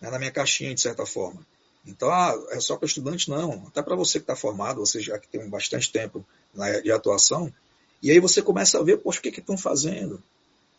[0.00, 1.46] né, na minha caixinha, de certa forma.
[1.86, 3.30] Então, ah, é só para estudante?
[3.30, 3.66] Não.
[3.68, 6.26] Até para você que está formado, você já que tem bastante tempo
[6.82, 7.52] de atuação,
[8.02, 10.16] e aí você começa a ver, poxa, o que estão fazendo?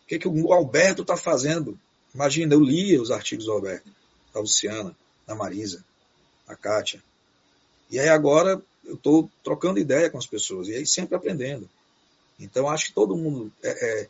[0.03, 1.79] O que, que o Alberto está fazendo?
[2.13, 3.89] Imagina, eu lia os artigos do Alberto,
[4.33, 4.95] da Luciana,
[5.25, 5.83] da Marisa,
[6.47, 7.01] da Kátia.
[7.89, 11.69] E aí agora eu estou trocando ideia com as pessoas, e aí sempre aprendendo.
[12.39, 14.07] Então acho que todo mundo é, é,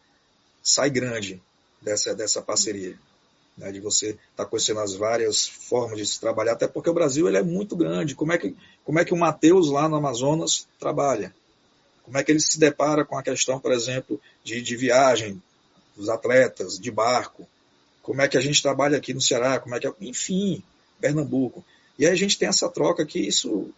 [0.61, 1.41] sai grande
[1.81, 2.97] dessa, dessa parceria.
[3.57, 6.93] Né, de você estar tá conhecendo as várias formas de se trabalhar, até porque o
[6.93, 8.13] Brasil ele é muito grande.
[8.13, 11.33] Como é que, como é que o Matheus lá no Amazonas trabalha?
[12.03, 15.41] Como é que ele se depara com a questão, por exemplo, de, de viagem
[15.95, 17.47] dos atletas, de barco?
[18.03, 19.59] Como é que a gente trabalha aqui no Ceará?
[19.59, 20.63] Como é que, enfim,
[21.01, 21.65] Pernambuco.
[21.97, 23.69] E aí a gente tem essa troca que isso,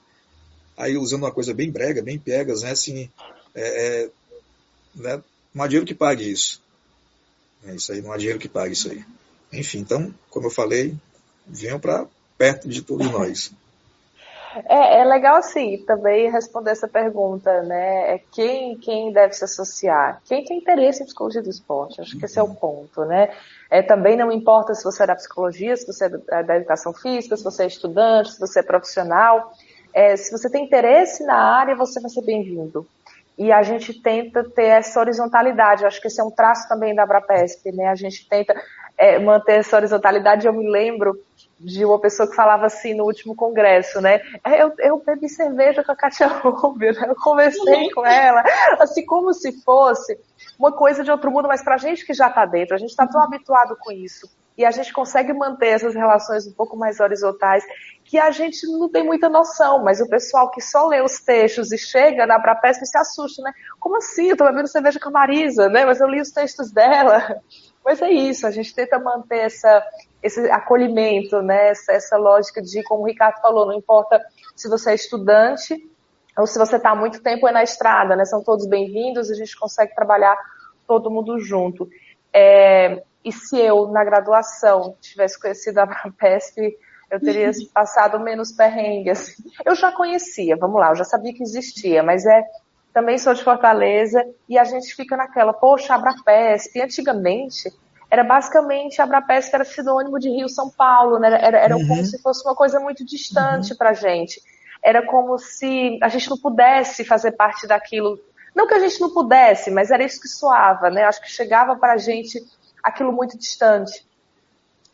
[0.77, 2.71] aí usando uma coisa bem brega, bem piegas, né?
[2.71, 3.09] Assim,
[3.55, 4.09] é, é,
[4.95, 5.23] né?
[5.53, 6.61] não há dinheiro que pague isso.
[7.65, 9.03] É isso aí, não há dinheiro que pague isso aí.
[9.51, 10.95] Enfim, então, como eu falei,
[11.47, 13.51] venham para perto de todos nós.
[14.67, 18.15] É, é, legal assim também responder essa pergunta, né?
[18.15, 20.21] É quem, quem deve se associar?
[20.25, 22.01] Quem tem interesse em psicologia do esporte?
[22.01, 22.55] Acho que esse é o uhum.
[22.55, 23.29] ponto, né?
[23.69, 27.37] É, também não importa se você é da psicologia, se você é da educação física,
[27.37, 29.51] se você é estudante, se você é profissional.
[29.93, 32.87] É, se você tem interesse na área, você vai ser bem-vindo.
[33.39, 35.83] E a gente tenta ter essa horizontalidade.
[35.83, 37.87] Eu acho que esse é um traço também da Abrapesp, né?
[37.87, 38.53] A gente tenta
[38.97, 40.45] é, manter essa horizontalidade.
[40.45, 41.17] Eu me lembro
[41.57, 44.19] de uma pessoa que falava assim no último congresso, né?
[44.43, 47.05] É, eu, eu bebi cerveja com a Katia Rubio, né?
[47.07, 48.43] Eu conversei com ela,
[48.77, 50.19] assim como se fosse
[50.57, 53.07] uma coisa de outro mundo, mas pra gente que já está dentro, a gente está
[53.07, 54.29] tão habituado com isso.
[54.57, 57.63] E a gente consegue manter essas relações um pouco mais horizontais,
[58.09, 61.71] que a gente não tem muita noção, mas o pessoal que só lê os textos
[61.71, 63.53] e chega na Prapesp se assusta, né?
[63.79, 64.29] Como assim?
[64.29, 65.85] Eu tô bebendo cerveja com a Marisa, né?
[65.85, 67.39] Mas eu li os textos dela.
[67.85, 69.85] Mas é isso, a gente tenta manter essa,
[70.23, 71.69] esse acolhimento, né?
[71.69, 74.19] Essa, essa lógica de, como o Ricardo falou, não importa
[74.55, 75.75] se você é estudante
[76.35, 78.25] ou se você está há muito tempo é na estrada, né?
[78.25, 80.35] São todos bem-vindos, a gente consegue trabalhar
[80.87, 81.87] todo mundo junto.
[82.33, 86.75] É, e se eu, na graduação, tivesse conhecido a Abrapesp,
[87.09, 89.11] eu teria passado menos perrengue.
[89.11, 89.43] Assim.
[89.65, 92.43] Eu já conhecia, vamos lá, eu já sabia que existia, mas é
[92.93, 97.71] também sou de Fortaleza e a gente fica naquela, poxa, Abrapesp, antigamente
[98.09, 101.27] era basicamente Abrapesp era sinônimo de Rio São Paulo, né?
[101.41, 101.87] Era, era uhum.
[101.87, 103.77] como se fosse uma coisa muito distante uhum.
[103.77, 104.41] pra gente.
[104.83, 108.19] Era como se a gente não pudesse fazer parte daquilo.
[108.55, 111.03] Não que a gente não pudesse, mas era isso que soava, né?
[111.03, 112.43] Acho que chegava pra gente
[112.83, 114.03] aquilo muito distante.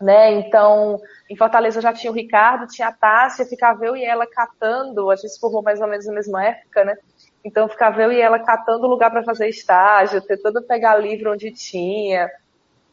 [0.01, 0.33] Né?
[0.33, 5.09] Então, em Fortaleza já tinha o Ricardo, tinha a Tássia, ficava eu e ela catando,
[5.09, 6.97] a gente se formou mais ou menos na mesma época, né?
[7.45, 12.29] Então ficava eu e ela catando lugar para fazer estágio, tentando pegar livro onde tinha.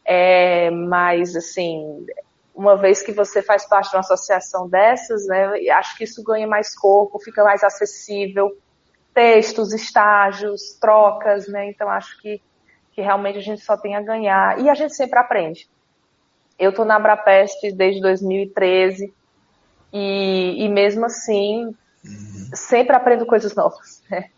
[0.05, 2.07] É, mas, assim,
[2.55, 6.47] uma vez que você faz parte de uma associação dessas, né, acho que isso ganha
[6.47, 8.57] mais corpo, fica mais acessível.
[9.15, 11.69] Textos, estágios, trocas, né?
[11.69, 12.41] Então acho que,
[12.93, 14.59] que realmente a gente só tem a ganhar.
[14.59, 15.69] E a gente sempre aprende.
[16.59, 19.13] Eu estou na Abrapest desde 2013
[19.93, 22.51] e, e mesmo assim uhum.
[22.55, 24.03] sempre aprendo coisas novas.
[24.11, 24.31] Né?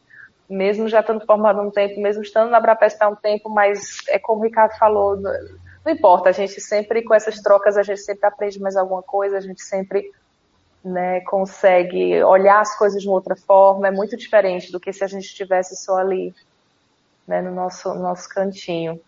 [0.49, 4.19] mesmo já estando formado um tempo, mesmo estando na Abrapest há um tempo, mas é
[4.19, 8.27] como o Ricardo falou, não importa, a gente sempre, com essas trocas, a gente sempre
[8.27, 10.11] aprende mais alguma coisa, a gente sempre
[10.85, 15.03] né, consegue olhar as coisas de uma outra forma, é muito diferente do que se
[15.03, 16.35] a gente estivesse só ali,
[17.27, 19.01] né, no nosso, nosso cantinho.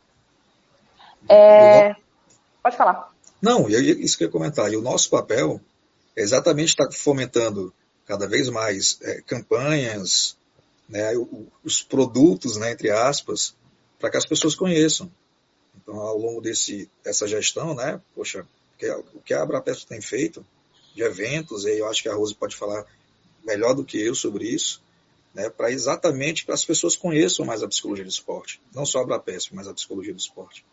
[1.29, 1.95] É...
[2.67, 3.15] Pode falar.
[3.41, 5.61] Não, isso que eu ia comentar, e o nosso papel
[6.17, 7.73] é exatamente estar fomentando
[8.05, 10.37] cada vez mais é, campanhas,
[10.89, 11.13] né,
[11.63, 13.55] os produtos, né, entre aspas,
[14.01, 15.09] para que as pessoas conheçam.
[15.77, 18.45] Então, ao longo desse, dessa gestão, né, poxa,
[19.15, 20.45] o que a Abrapesp tem feito
[20.93, 22.85] de eventos, e eu acho que a Rose pode falar
[23.45, 24.83] melhor do que eu sobre isso,
[25.33, 29.03] né, para exatamente que as pessoas conheçam mais a psicologia do esporte, não só a
[29.03, 30.65] Abrapesp, mas a psicologia do esporte.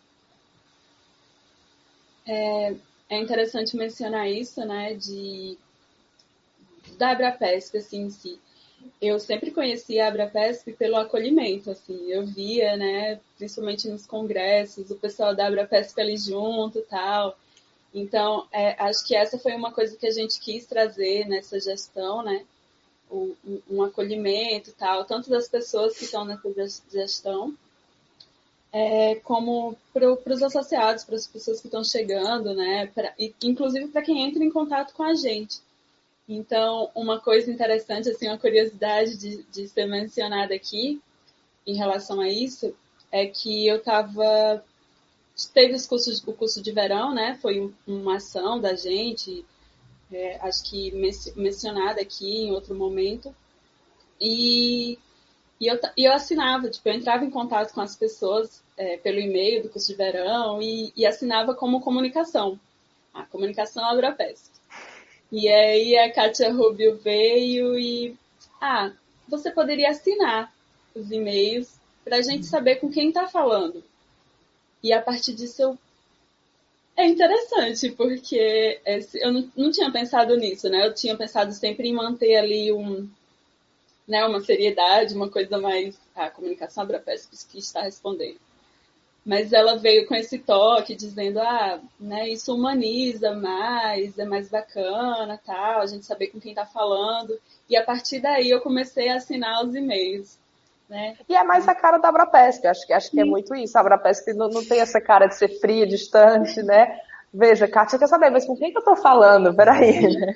[2.25, 2.75] É,
[3.09, 5.57] é interessante mencionar isso, né, de
[6.97, 8.39] da Abrapesp, assim, em si.
[9.01, 14.95] Eu sempre conheci a Abrapesp pelo acolhimento, assim, eu via, né, principalmente nos congressos, o
[14.95, 17.37] pessoal da Abrapesp ali junto tal.
[17.93, 22.23] Então, é, acho que essa foi uma coisa que a gente quis trazer nessa gestão,
[22.23, 22.45] né,
[23.11, 23.35] um,
[23.69, 27.55] um acolhimento tal, tanto das pessoas que estão nessa gestão,
[28.73, 32.87] é, como para os associados, para as pessoas que estão chegando, né?
[32.87, 35.61] Pra, inclusive para quem entra em contato com a gente.
[36.27, 40.99] Então, uma coisa interessante, assim, uma curiosidade de, de ser mencionada aqui
[41.67, 42.73] em relação a isso
[43.11, 44.63] é que eu estava
[45.53, 47.37] teve os cursos, o curso de verão, né?
[47.41, 49.45] Foi uma ação da gente,
[50.11, 50.91] é, acho que
[51.35, 53.35] mencionada aqui em outro momento.
[54.21, 54.97] E,
[55.59, 59.19] e, eu, e eu assinava, tipo, eu entrava em contato com as pessoas é, pelo
[59.19, 62.59] e-mail do curso de verão e, e assinava como comunicação.
[63.13, 64.51] A comunicação Agrapesp.
[65.31, 68.15] E aí a Kátia Rubio veio e,
[68.59, 68.91] ah,
[69.27, 70.53] você poderia assinar
[70.95, 73.83] os e-mails para a gente saber com quem está falando.
[74.83, 75.77] E a partir disso eu
[76.95, 78.79] é interessante, porque
[79.15, 80.85] eu não, não, tinha pensado nisso, né?
[80.85, 83.09] Eu tinha pensado sempre em manter ali um,
[84.07, 85.99] né, uma seriedade, uma coisa mais.
[86.15, 88.37] Ah, a comunicação Abrapesp que está respondendo.
[89.25, 95.39] Mas ela veio com esse toque, dizendo, ah, né, isso humaniza mais, é mais bacana,
[95.45, 97.39] tal, a gente saber com quem está falando.
[97.69, 100.37] E a partir daí eu comecei a assinar os e-mails.
[100.89, 101.15] Né?
[101.29, 103.77] E é mais a cara da Abrapesp, acho que, acho que é muito isso.
[103.77, 106.99] A Abrapesp não, não tem essa cara de ser fria, distante, né?
[107.33, 109.55] Veja, Kátia quer saber, mas com quem que eu tô falando?
[109.55, 110.35] Peraí, né?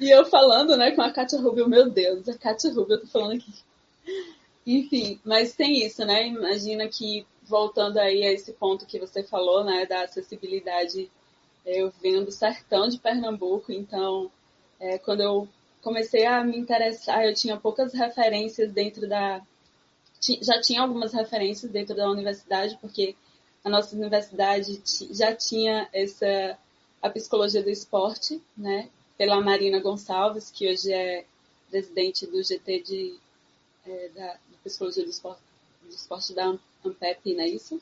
[0.00, 3.06] E eu falando, né, com a Kátia Rubio, meu Deus, a Kátia Rubio, eu tô
[3.06, 3.52] falando aqui.
[4.66, 6.26] Enfim, mas tem isso, né?
[6.26, 11.10] Imagina que, voltando aí a esse ponto que você falou, né, da acessibilidade,
[11.64, 14.30] eu venho do sertão de Pernambuco, então,
[14.80, 15.48] é, quando eu
[15.82, 19.42] comecei a me interessar, eu tinha poucas referências dentro da.
[20.40, 23.16] Já tinha algumas referências dentro da universidade, porque
[23.64, 26.56] a nossa universidade já tinha essa
[27.02, 28.88] a psicologia do esporte, né?
[29.22, 31.24] Pela Marina Gonçalves, que hoje é
[31.70, 33.14] presidente do GT de,
[33.86, 35.40] é, da de psicologia do esporte,
[35.80, 37.80] do esporte da Ampep, não é isso?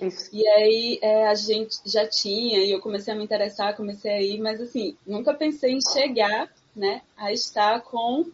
[0.00, 0.30] Isso.
[0.32, 4.22] E aí é, a gente já tinha, e eu comecei a me interessar, comecei a
[4.22, 8.24] ir, mas assim, nunca pensei em chegar né, a estar com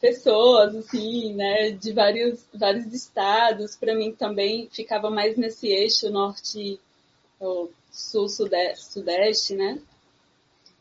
[0.00, 3.76] pessoas, assim, né, de vários, vários estados.
[3.76, 6.80] Para mim também ficava mais nesse eixo norte,
[7.90, 9.78] sul, sudeste, sudeste né.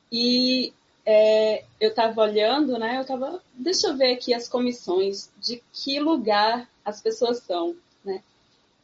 [0.10, 0.72] E
[1.06, 6.00] é, eu estava olhando, né, eu estava, deixa eu ver aqui as comissões, de que
[6.00, 8.22] lugar as pessoas são, né.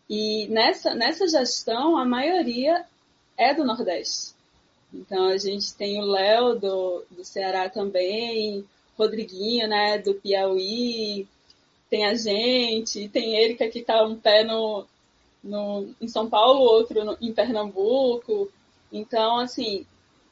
[0.09, 2.85] E nessa, nessa gestão, a maioria
[3.37, 4.35] é do Nordeste.
[4.93, 8.65] Então a gente tem o Léo do, do Ceará também,
[8.97, 11.27] Rodriguinho, né, do Piauí,
[11.89, 14.85] tem a gente, tem Erika que está um pé no,
[15.43, 18.51] no, em São Paulo, outro no, em Pernambuco.
[18.91, 19.85] Então, assim,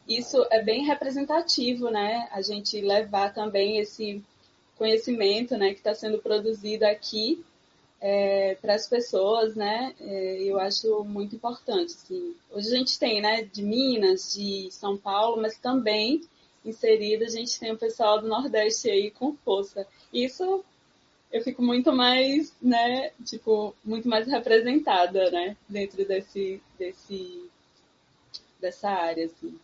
[0.07, 2.27] isso é bem representativo, né?
[2.31, 4.23] A gente levar também esse
[4.77, 7.43] conhecimento, né, que está sendo produzido aqui
[8.01, 9.95] é, para as pessoas, né?
[9.99, 11.93] É, eu acho muito importante.
[11.93, 12.35] Assim.
[12.51, 16.21] Hoje a gente tem, né, de Minas, de São Paulo, mas também
[16.63, 19.87] inserido a gente tem o pessoal do Nordeste aí com força.
[20.13, 20.63] Isso
[21.31, 27.49] eu fico muito mais, né, tipo, muito mais representada, né, dentro desse, desse,
[28.59, 29.59] dessa área, assim.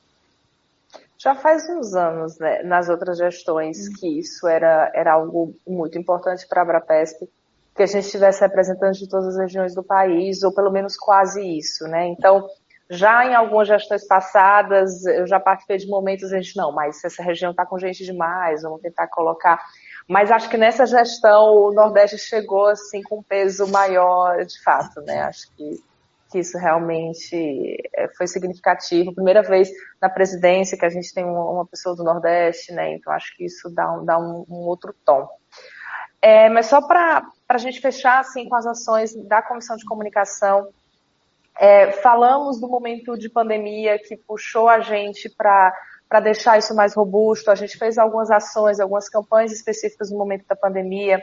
[1.22, 3.94] Já faz uns anos, né, nas outras gestões, hum.
[4.00, 7.30] que isso era, era algo muito importante para a Abrapesp,
[7.76, 11.42] que a gente tivesse representantes de todas as regiões do país, ou pelo menos quase
[11.42, 12.08] isso, né?
[12.08, 12.48] Então,
[12.90, 17.24] já em algumas gestões passadas, eu já participei de momentos a gente, não, mas essa
[17.24, 19.62] região está com gente demais, vamos tentar colocar.
[20.10, 25.00] Mas acho que nessa gestão o Nordeste chegou assim com um peso maior, de fato,
[25.02, 25.22] né?
[25.22, 25.82] Acho que,
[26.32, 29.14] que isso realmente é, foi significativo.
[29.14, 29.70] Primeira vez
[30.02, 32.94] na presidência que a gente tem uma pessoa do Nordeste, né?
[32.94, 35.28] Então acho que isso dá um, dá um, um outro tom.
[36.22, 40.70] É, mas só para a gente fechar assim, com as ações da Comissão de Comunicação,
[41.60, 47.52] é, falamos do momento de pandemia que puxou a gente para deixar isso mais robusto.
[47.52, 51.22] A gente fez algumas ações, algumas campanhas específicas no momento da pandemia.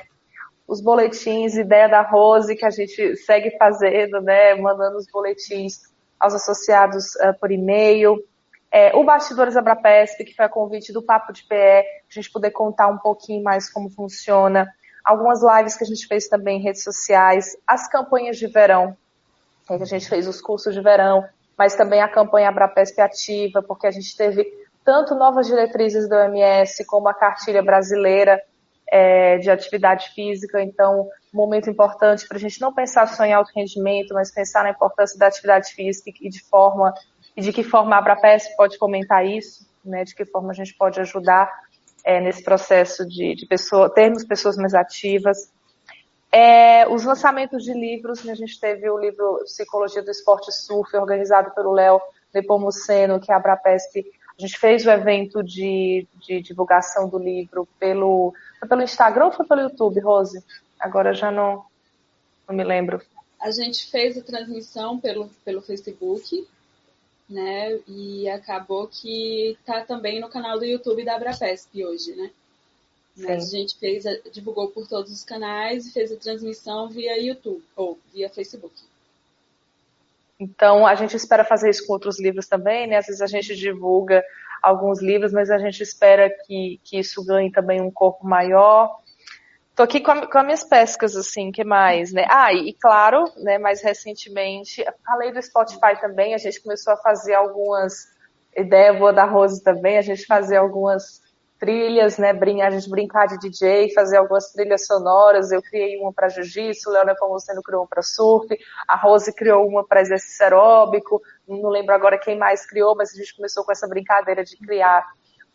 [0.68, 5.80] Os boletins, ideia da Rose, que a gente segue fazendo, né, mandando os boletins
[6.20, 8.22] aos associados uh, por e-mail.
[8.70, 12.50] É, o Bastidores Abrapesp, que foi a convite do Papo de PE, a gente poder
[12.50, 14.68] contar um pouquinho mais como funciona.
[15.02, 18.94] Algumas lives que a gente fez também em redes sociais, as campanhas de verão,
[19.66, 21.24] que a gente fez os cursos de verão,
[21.56, 24.46] mas também a campanha Abrapesp ativa, porque a gente teve
[24.84, 28.38] tanto novas diretrizes do OMS como a cartilha brasileira
[28.90, 33.52] é, de atividade física, então momento importante para a gente não pensar só em alto
[33.54, 36.92] rendimento, mas pensar na importância da atividade física e de forma
[37.36, 40.74] e de que forma a Abrapes pode comentar isso, né, de que forma a gente
[40.74, 41.48] pode ajudar
[42.04, 45.52] é, nesse processo de, de pessoa, termos pessoas mais ativas.
[46.32, 50.96] É, os lançamentos de livros, né, a gente teve o livro Psicologia do Esporte Surf,
[50.96, 52.00] organizado pelo Léo
[52.34, 54.04] Nepomuceno, que é a Abrapesp.
[54.38, 59.32] A gente fez o evento de, de divulgação do livro pelo, foi pelo Instagram ou
[59.32, 60.42] foi pelo YouTube, Rose?
[60.78, 61.64] Agora já não,
[62.48, 63.00] não me lembro.
[63.40, 66.46] A gente fez a transmissão pelo, pelo Facebook,
[67.28, 67.78] né?
[67.86, 72.30] E acabou que tá também no canal do YouTube da Abrapesp hoje, né?
[73.26, 77.98] A gente fez, divulgou por todos os canais e fez a transmissão via YouTube ou
[78.12, 78.74] via Facebook.
[80.38, 82.98] Então, a gente espera fazer isso com outros livros também, né?
[82.98, 84.24] Às vezes a gente divulga
[84.62, 88.98] alguns livros, mas a gente espera que, que isso ganhe também um corpo maior.
[89.74, 92.26] Tô aqui com, a, com as minhas pescas, assim, que mais, né?
[92.28, 96.96] Ah, e, e, claro, né, mais recentemente, falei do Spotify também, a gente começou a
[96.96, 98.06] fazer algumas,
[98.56, 101.20] ideia boa da Rose também, a gente fazer algumas
[101.58, 106.28] trilhas, né, a gente brincar de DJ, fazer algumas trilhas sonoras, eu criei uma para
[106.28, 108.46] jiu-jitsu, o Leonel Nepomuceno criou uma para surf,
[108.86, 113.16] a Rose criou uma para exercício aeróbico, não lembro agora quem mais criou, mas a
[113.16, 115.04] gente começou com essa brincadeira de criar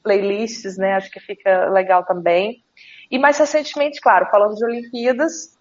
[0.04, 2.64] playlists, né, acho que fica legal também.
[3.10, 5.58] E mais recentemente, claro, falando de Olimpíadas,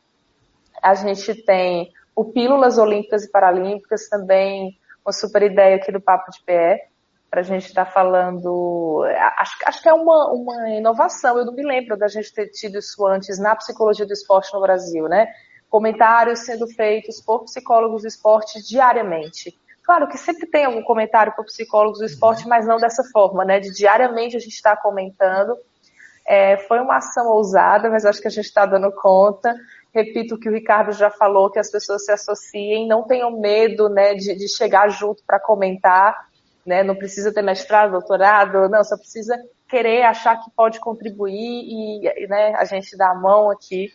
[0.82, 6.30] a gente tem o Pílulas Olímpicas e Paralímpicas, também uma super ideia aqui do Papo
[6.30, 6.91] de PE,
[7.32, 9.04] para a gente estar tá falando.
[9.38, 12.78] Acho, acho que é uma, uma inovação, eu não me lembro da gente ter tido
[12.78, 15.26] isso antes na psicologia do esporte no Brasil, né?
[15.70, 19.58] Comentários sendo feitos por psicólogos do esporte diariamente.
[19.82, 23.58] Claro que sempre tem algum comentário por psicólogos do esporte, mas não dessa forma, né?
[23.58, 25.56] De diariamente a gente está comentando.
[26.26, 29.54] É, foi uma ação ousada, mas acho que a gente está dando conta.
[29.94, 33.88] Repito o que o Ricardo já falou, que as pessoas se associem, não tenham medo
[33.88, 36.30] né, de, de chegar junto para comentar
[36.66, 36.82] né?
[36.82, 39.36] Não precisa ter mestrado, doutorado, não, só precisa
[39.68, 43.90] querer achar que pode contribuir e, né, a gente dá a mão aqui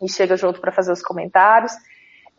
[0.00, 1.72] e chega junto para fazer os comentários.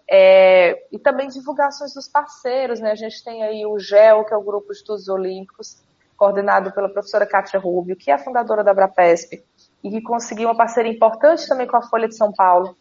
[0.10, 2.92] É, e também divulgações dos parceiros, né?
[2.92, 5.78] A gente tem aí o GEL, que é o Grupo de Estudos Olímpicos,
[6.18, 9.44] coordenado pela professora Kátia Rubio, que é a fundadora da Abrapesp,
[9.84, 12.76] e que conseguiu uma parceria importante também com a Folha de São Paulo.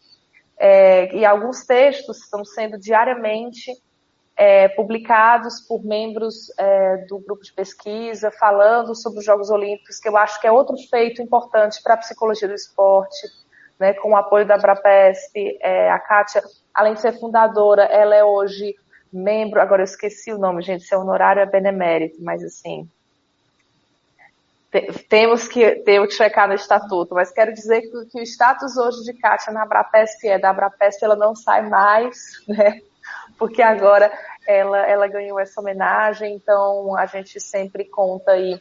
[0.57, 3.71] É, e alguns textos estão sendo diariamente
[4.39, 10.07] é, publicados por membros é, do grupo de pesquisa, falando sobre os Jogos Olímpicos, que
[10.07, 13.27] eu acho que é outro feito importante para a psicologia do esporte,
[13.77, 16.41] né, com o apoio da Abrapesp, é, a Kátia,
[16.73, 18.77] além de ser fundadora, ela é hoje
[19.11, 22.89] membro, agora eu esqueci o nome, gente, seu honorário é benemérito, mas assim,
[25.09, 29.03] temos que ter o checar no estatuto, mas quero dizer que, que, o status hoje
[29.03, 32.79] de Kátia na Abrapesp é da Abrapesp, ela não sai mais, né,
[33.37, 34.11] porque agora
[34.47, 38.59] ela, ela ganhou essa homenagem, então a gente sempre conta aí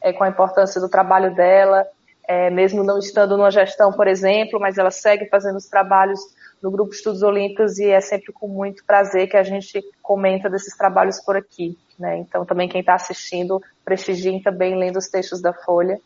[0.00, 1.86] é, com a importância do trabalho dela,
[2.26, 6.20] é, mesmo não estando numa gestão, por exemplo, mas ela segue fazendo os trabalhos
[6.62, 10.76] no Grupo Estudos Olímpicos e é sempre com muito prazer que a gente comenta desses
[10.76, 11.76] trabalhos por aqui.
[11.98, 12.18] Né?
[12.18, 16.00] Então também quem está assistindo, prestigiem também lendo os textos da Folha.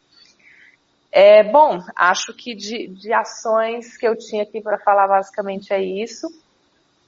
[1.11, 5.81] É, bom, acho que de, de ações que eu tinha aqui para falar basicamente é
[5.81, 6.29] isso.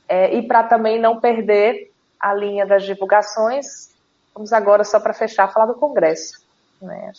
[0.08, 3.94] É, e para também não perder a linha das divulgações,
[4.34, 6.44] vamos agora, só para fechar, falar do Congresso.
[6.80, 7.12] Né?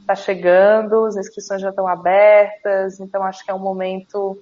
[0.00, 4.38] Está chegando, as inscrições já estão abertas, então acho que é um momento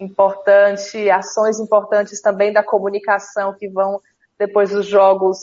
[0.00, 4.00] importante, ações importantes também da comunicação que vão,
[4.38, 5.38] depois dos jogos,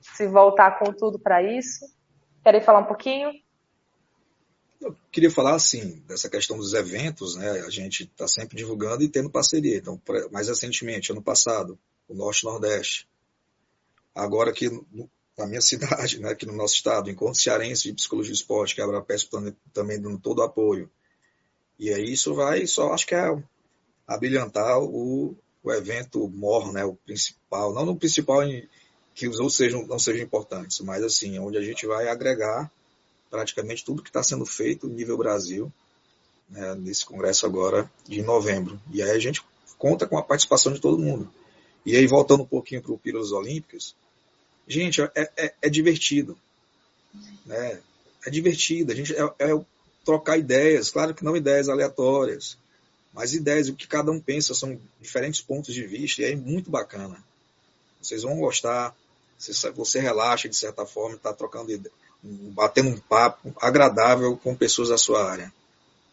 [0.00, 1.86] se voltar com tudo para isso.
[2.42, 3.32] Querem falar um pouquinho?
[4.84, 7.50] Eu queria falar assim dessa questão dos eventos, né?
[7.60, 9.78] A gente está sempre divulgando e tendo parceria.
[9.78, 9.98] Então,
[10.30, 13.08] mais recentemente, ano passado, o Norte Nordeste.
[14.14, 14.68] Agora aqui
[15.38, 18.82] na minha cidade, né, aqui no nosso estado, Encontro Cearense de Psicologia e Esporte, que
[18.82, 19.30] a Abrapesp
[19.72, 20.90] também dando todo o apoio.
[21.78, 23.42] E aí isso vai só, acho que é
[24.06, 28.68] abrilhantar o, o evento mor, né, o principal, não no principal em,
[29.14, 32.70] que os outros sejam, não sejam importantes, mas assim, onde a gente vai agregar
[33.34, 35.72] praticamente tudo que está sendo feito nível Brasil,
[36.48, 38.80] né, nesse congresso agora de novembro.
[38.92, 39.42] E aí a gente
[39.76, 41.28] conta com a participação de todo mundo.
[41.84, 43.96] E aí, voltando um pouquinho para o Pílulas Olímpicos,
[44.68, 46.38] gente, é, é, é, divertido.
[47.44, 47.80] Né?
[48.24, 49.64] É divertido, a gente é, é
[50.04, 52.56] trocar ideias, claro que não ideias aleatórias,
[53.12, 56.70] mas ideias, o que cada um pensa, são diferentes pontos de vista, e é muito
[56.70, 57.20] bacana.
[58.00, 58.94] Vocês vão gostar,
[59.36, 61.72] você relaxa de certa forma, está trocando,
[62.24, 65.52] batendo um papo agradável com pessoas da sua área.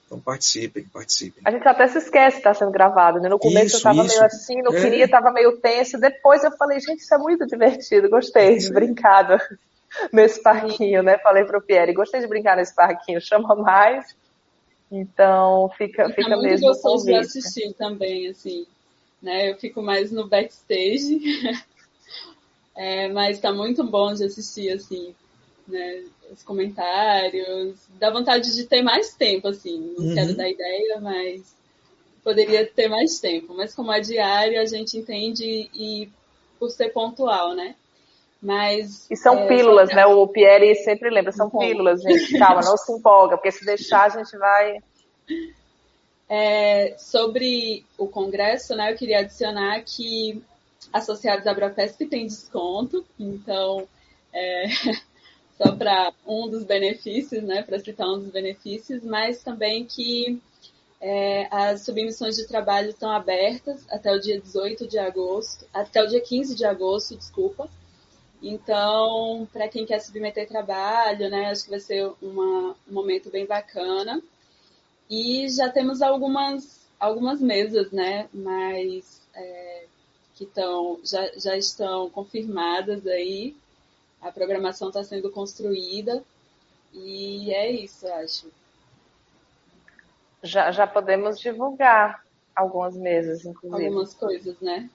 [0.05, 1.41] Então participem, participem.
[1.45, 3.30] A gente até se esquece que está sendo gravado, né?
[3.30, 4.82] No começo isso, eu estava meio assim, não é.
[4.82, 5.97] queria, estava meio tenso.
[5.97, 9.38] Depois eu falei, gente, isso é muito divertido, gostei de brincado
[10.12, 11.18] nesse parquinho, né?
[11.20, 14.14] Falei para o Pierre, gostei de brincar nesse parquinho, chama mais.
[14.91, 16.41] Então fica, fica é mesmo.
[16.41, 18.68] muito gostoso de assistir também, assim.
[19.22, 19.51] Né?
[19.51, 21.22] Eu fico mais no backstage,
[22.76, 25.16] é, mas está muito bom de assistir, assim,
[25.72, 26.03] né?
[26.32, 27.76] os comentários.
[27.99, 29.93] Dá vontade de ter mais tempo, assim.
[29.97, 30.15] Não uhum.
[30.15, 31.55] quero dar ideia, mas
[32.24, 33.53] poderia ter mais tempo.
[33.53, 36.09] Mas como é diário, a gente entende e
[36.57, 37.76] por ser pontual, né?
[38.41, 39.09] Mas.
[39.11, 40.05] E são é, pílulas, né?
[40.05, 42.38] O Pierre sempre lembra, são pílulas, gente.
[42.39, 44.78] Calma, não se empolga, porque se deixar a gente vai.
[46.34, 48.93] É, sobre o congresso, né?
[48.93, 50.41] Eu queria adicionar que
[50.93, 53.86] associados à Abrafesp tem desconto, então
[54.34, 54.63] é,
[55.58, 60.41] só para um dos benefícios, né, para citar um dos benefícios, mas também que
[60.99, 66.08] é, as submissões de trabalho estão abertas até o dia 18 de agosto, até o
[66.08, 67.70] dia 15 de agosto, desculpa.
[68.41, 73.45] Então, para quem quer submeter trabalho, né, acho que vai ser uma, um momento bem
[73.45, 74.22] bacana.
[75.10, 79.86] E já temos algumas, algumas mesas, né, mas é,
[80.36, 83.56] que tão, já, já estão confirmadas aí
[84.22, 86.24] a programação está sendo construída
[86.93, 88.51] e é isso, acho.
[90.43, 92.24] Já, já podemos divulgar
[92.55, 93.86] algumas mesas, inclusive.
[93.86, 94.89] Algumas coisas, né?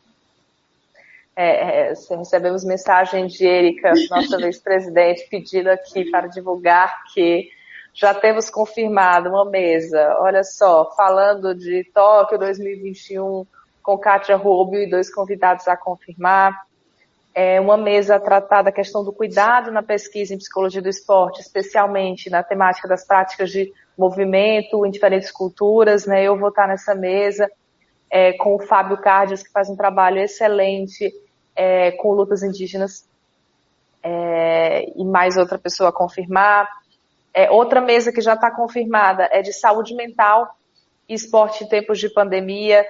[1.35, 7.51] É, é, recebemos mensagem de Erika, nossa vice-presidente, pedindo aqui para divulgar que
[7.93, 13.47] já temos confirmado uma mesa, olha só, falando de Tóquio 2021
[13.83, 16.66] com Kátia Rubio e dois convidados a confirmar
[17.39, 22.31] é uma mesa tratada a questão do cuidado na pesquisa em psicologia do esporte, especialmente
[22.31, 26.25] na temática das práticas de movimento em diferentes culturas, né?
[26.25, 27.47] Eu vou estar nessa mesa
[28.11, 31.13] é, com o Fábio Cardias, que faz um trabalho excelente
[31.55, 33.07] é, com lutas indígenas,
[34.03, 36.67] é, e mais outra pessoa a confirmar.
[37.35, 40.57] É, outra mesa que já está confirmada é de saúde mental
[41.07, 42.87] e esporte em tempos de pandemia.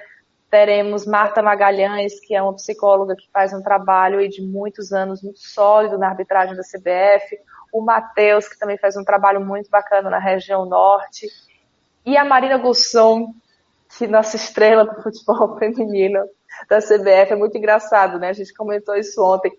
[0.51, 5.41] Teremos Marta Magalhães, que é uma psicóloga que faz um trabalho de muitos anos muito
[5.41, 7.39] sólido na arbitragem da CBF.
[7.73, 11.27] O Matheus, que também faz um trabalho muito bacana na região norte.
[12.05, 13.35] E a Marina Gusson,
[13.99, 16.21] que nossa estrela do futebol feminino
[16.69, 17.33] da CBF.
[17.33, 18.29] É muito engraçado, né?
[18.29, 19.53] A gente comentou isso ontem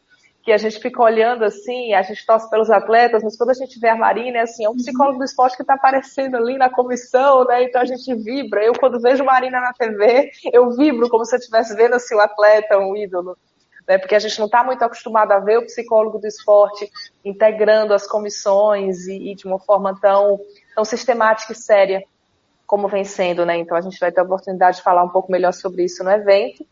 [0.48, 3.78] que a gente fica olhando assim, a gente torce pelos atletas, mas quando a gente
[3.82, 6.70] vê a Marina, é assim, é um psicólogo do esporte que está aparecendo ali na
[6.70, 7.64] comissão, né?
[7.64, 8.64] Então a gente vibra.
[8.64, 12.22] Eu, quando vejo Marina na TV, eu vibro como se eu estivesse vendo assim, um
[12.22, 13.38] atleta, um ídolo.
[13.86, 13.98] Né?
[13.98, 16.90] Porque a gente não está muito acostumado a ver o psicólogo do esporte
[17.26, 20.40] integrando as comissões e, e de uma forma tão,
[20.74, 22.02] tão sistemática e séria
[22.66, 23.58] como vem sendo, né?
[23.58, 26.10] Então a gente vai ter a oportunidade de falar um pouco melhor sobre isso no
[26.10, 26.66] evento.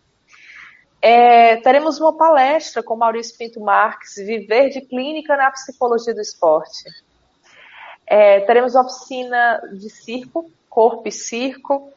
[1.02, 6.84] É, teremos uma palestra com Maurício Pinto Marques, Viver de Clínica na Psicologia do Esporte.
[8.08, 11.92] É, teremos oficina de circo, corpo e circo,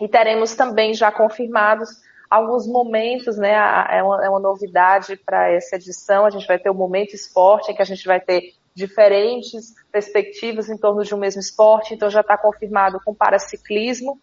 [0.00, 1.90] e teremos também já confirmados
[2.28, 3.52] alguns momentos, né?
[3.90, 6.24] É uma, é uma novidade para essa edição.
[6.24, 10.70] A gente vai ter o momento esporte, em que a gente vai ter diferentes perspectivas
[10.70, 11.92] em torno de um mesmo esporte.
[11.92, 14.18] Então já está confirmado com paraciclismo,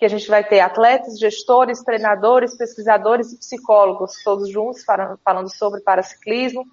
[0.00, 4.82] que a gente vai ter atletas, gestores, treinadores, pesquisadores e psicólogos, todos juntos
[5.22, 6.64] falando sobre paraciclismo,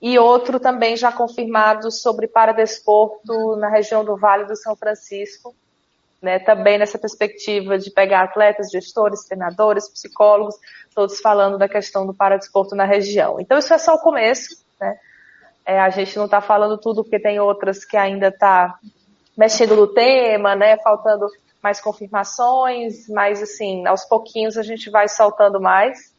[0.00, 5.54] e outro também já confirmado sobre paradesporto na região do Vale do São Francisco,
[6.22, 10.54] né, também nessa perspectiva de pegar atletas, gestores, treinadores, psicólogos,
[10.94, 13.38] todos falando da questão do paradesporto na região.
[13.38, 14.96] Então isso é só o começo, né?
[15.66, 18.78] É, a gente não está falando tudo porque tem outras que ainda está
[19.36, 20.78] mexendo no tema, né?
[20.78, 21.26] Faltando
[21.62, 26.14] mais confirmações, mas assim, aos pouquinhos a gente vai soltando mais.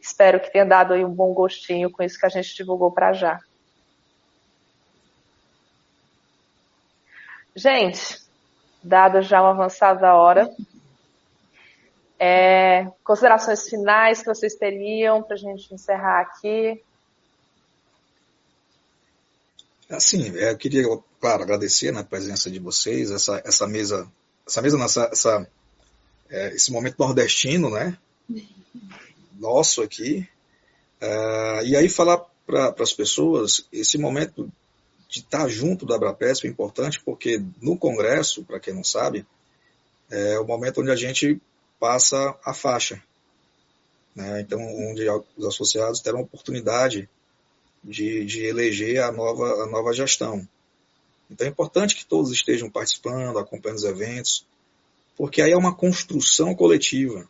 [0.00, 3.12] Espero que tenha dado aí um bom gostinho com isso que a gente divulgou para
[3.12, 3.40] já.
[7.54, 8.22] Gente,
[8.82, 10.48] dado já uma avançada hora,
[12.18, 16.82] é, considerações finais que vocês teriam para a gente encerrar aqui?
[19.88, 20.84] Assim, é, eu queria,
[21.20, 24.10] claro, agradecer né, a presença de vocês, essa, essa mesa
[24.48, 25.50] essa mesma essa, essa
[26.30, 27.96] é, esse momento nordestino, né?
[29.38, 30.28] Nosso aqui.
[31.00, 34.50] Uh, e aí falar para as pessoas esse momento
[35.08, 39.24] de estar junto da Abrapesp é importante porque no Congresso, para quem não sabe,
[40.10, 41.40] é o momento onde a gente
[41.78, 43.02] passa a faixa.
[44.14, 44.40] Né?
[44.40, 47.08] Então, onde os associados terão a oportunidade
[47.82, 50.46] de, de eleger a nova, a nova gestão.
[51.30, 54.46] Então é importante que todos estejam participando, acompanhando os eventos,
[55.16, 57.28] porque aí é uma construção coletiva.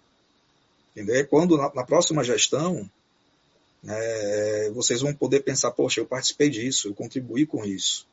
[0.92, 1.26] Entendeu?
[1.26, 2.88] Quando na, na próxima gestão,
[3.82, 8.06] né, vocês vão poder pensar, poxa, eu participei disso, eu contribuí com isso.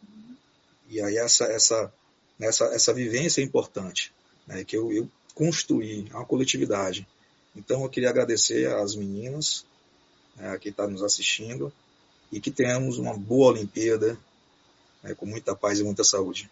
[0.89, 1.93] E aí essa, essa,
[2.39, 4.13] essa, essa vivência é importante,
[4.47, 7.07] né, que eu, eu construí uma coletividade.
[7.55, 9.65] Então eu queria agradecer às meninas
[10.35, 11.71] né, que estão tá nos assistindo
[12.31, 14.17] e que tenhamos uma boa Olimpíada,
[15.05, 16.49] né, com muita paz e muita saúde.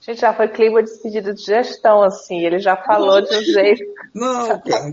[0.00, 3.84] Gente, já foi clima de despedida de gestão, assim, ele já falou de um jeito.
[4.14, 4.92] Não, cara.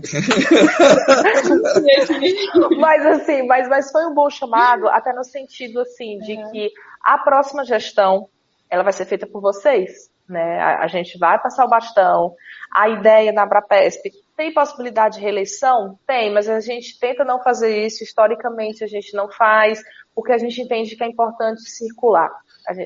[2.80, 6.50] mas assim, mas, mas foi um bom chamado, até no sentido assim, de uhum.
[6.50, 6.70] que
[7.02, 8.28] a próxima gestão
[8.70, 10.10] ela vai ser feita por vocês.
[10.26, 10.58] Né?
[10.60, 12.34] A, a gente vai passar o bastão.
[12.72, 15.98] A ideia na Abrapesp tem possibilidade de reeleição?
[16.06, 18.02] Tem, mas a gente tenta não fazer isso.
[18.02, 19.82] Historicamente, a gente não faz,
[20.14, 22.30] porque a gente entende que é importante circular.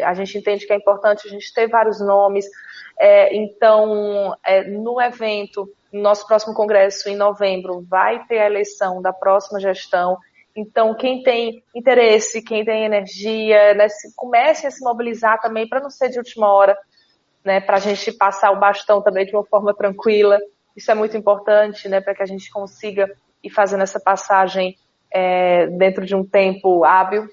[0.03, 2.47] A gente entende que é importante a gente ter vários nomes.
[2.99, 9.03] É, então, é, no evento, no nosso próximo congresso, em novembro, vai ter a eleição
[9.03, 10.17] da próxima gestão.
[10.55, 15.81] Então, quem tem interesse, quem tem energia, né, se, comece a se mobilizar também para
[15.81, 16.77] não ser de última hora,
[17.45, 20.39] né, para a gente passar o bastão também de uma forma tranquila.
[20.75, 23.11] Isso é muito importante, né, para que a gente consiga
[23.43, 24.77] ir fazendo essa passagem
[25.17, 27.27] é, dentro de um tempo hábil.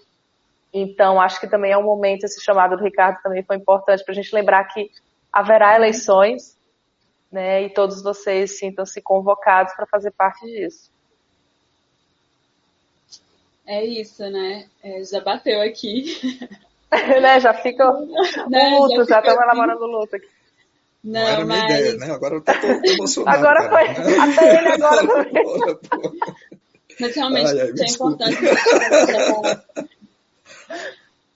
[0.73, 4.13] Então, acho que também é um momento, esse chamado do Ricardo também foi importante para
[4.13, 4.89] a gente lembrar que
[5.31, 6.57] haverá eleições,
[7.29, 10.89] né, e todos vocês sintam-se convocados para fazer parte disso.
[13.67, 14.65] É isso, né?
[14.81, 16.39] É, já bateu aqui.
[17.21, 17.39] né?
[17.39, 17.91] Já fica
[18.49, 18.77] né?
[18.77, 20.27] luto, já estamos elaborando o luto aqui.
[21.03, 21.65] Não, não era mas...
[21.65, 22.11] minha ideia, né?
[22.13, 23.38] Agora eu tô, tô emocionado.
[23.38, 23.93] Agora cara.
[23.93, 24.15] foi.
[24.23, 25.34] Até ele agora também.
[27.00, 28.38] Mas realmente ai, ai, é importante.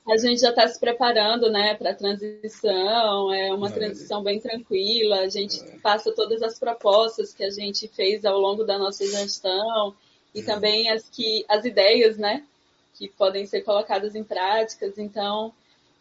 [0.09, 3.33] A gente já está se preparando, né, para a transição.
[3.33, 5.19] É uma transição bem tranquila.
[5.19, 5.77] A gente é.
[5.79, 9.93] passa todas as propostas que a gente fez ao longo da nossa gestão
[10.33, 10.43] e é.
[10.43, 12.45] também as que as ideias, né,
[12.93, 14.97] que podem ser colocadas em práticas.
[14.97, 15.51] Então,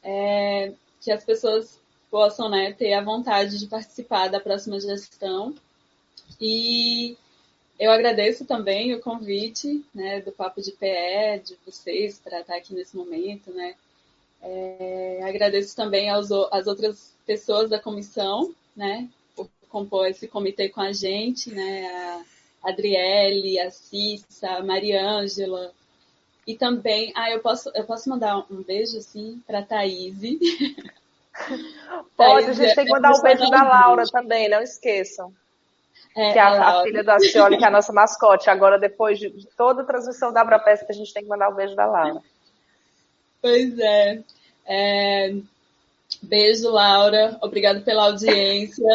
[0.05, 5.53] é, que as pessoas possam, né, ter a vontade de participar da próxima gestão.
[6.41, 7.17] E
[7.79, 12.75] eu agradeço também o convite, né, do Papo de PE, de vocês, para estar aqui
[12.75, 13.75] nesse momento, né.
[14.43, 20.81] É, agradeço também aos, às outras pessoas da comissão, né, por compor esse comitê com
[20.81, 21.87] a gente, né,
[22.63, 25.73] a Adriele, a Cissa, a Mariângela,
[26.47, 30.15] e também, ah, eu posso, eu posso mandar um beijo, assim, para a Thaís.
[32.17, 35.35] Pode, a gente tem que mandar um beijo da Laura também, não esqueçam.
[36.17, 38.49] É, que é a, a, filha da Cioli, que é a nossa mascote.
[38.49, 41.55] Agora, depois de, de toda a transmissão da Abrapesp, a gente tem que mandar um
[41.55, 42.23] beijo da Laura.
[43.43, 44.23] Pois é.
[44.67, 45.35] é...
[46.23, 47.39] Beijo, Laura.
[47.43, 48.87] Obrigado pela audiência.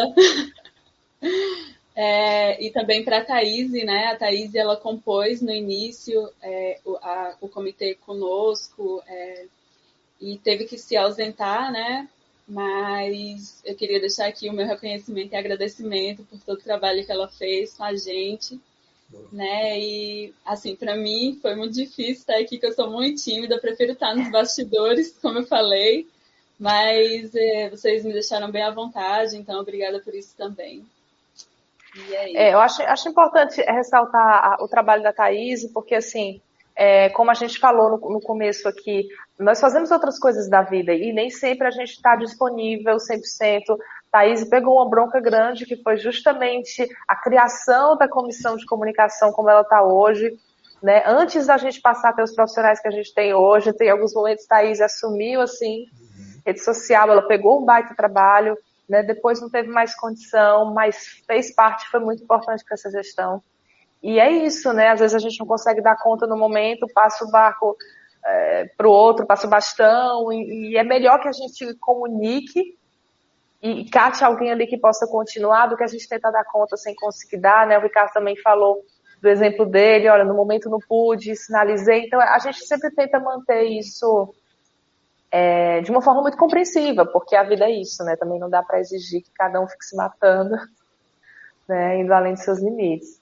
[1.94, 4.06] É, e também para a Thaís, né?
[4.06, 9.44] A Thaís, ela compôs no início é, o, a, o comitê conosco é,
[10.18, 12.08] e teve que se ausentar, né?
[12.52, 17.10] Mas eu queria deixar aqui o meu reconhecimento e agradecimento por todo o trabalho que
[17.10, 18.60] ela fez com a gente,
[19.32, 19.80] né?
[19.80, 23.92] E assim, para mim foi muito difícil estar aqui, que eu sou muito tímida, prefiro
[23.92, 26.06] estar nos bastidores, como eu falei,
[26.60, 30.84] mas é, vocês me deixaram bem à vontade, então obrigada por isso também.
[32.34, 36.38] É, eu acho, acho importante ressaltar o trabalho da Thaís, porque assim,
[36.76, 39.06] é, como a gente falou no, no, começo aqui,
[39.38, 43.76] nós fazemos outras coisas da vida e nem sempre a gente está disponível 100%.
[44.10, 49.50] Thaís pegou uma bronca grande que foi justamente a criação da comissão de comunicação como
[49.50, 50.36] ela está hoje.
[50.82, 51.02] Né?
[51.06, 54.14] Antes da gente passar a ter os profissionais que a gente tem hoje, tem alguns
[54.14, 56.42] momentos Thaís assumiu assim, uhum.
[56.44, 58.56] rede social, ela pegou um baita trabalho,
[58.88, 59.02] né?
[59.02, 63.42] Depois não teve mais condição, mas fez parte, foi muito importante para essa gestão.
[64.02, 64.88] E é isso, né?
[64.88, 67.76] Às vezes a gente não consegue dar conta no momento, passa o barco
[68.24, 72.76] é, para o outro, passa o bastão, e, e, é melhor que a gente comunique
[73.62, 76.94] e cate alguém ali que possa continuar do que a gente tentar dar conta sem
[76.96, 77.78] conseguir dar, né?
[77.78, 78.82] O Ricardo também falou
[79.20, 82.06] do exemplo dele, olha, no momento não pude, sinalizei.
[82.06, 84.34] Então a gente sempre tenta manter isso
[85.30, 88.16] é, de uma forma muito compreensiva, porque a vida é isso, né?
[88.16, 90.56] Também não dá para exigir que cada um fique se matando,
[91.68, 92.00] né?
[92.00, 93.21] Indo além dos seus limites.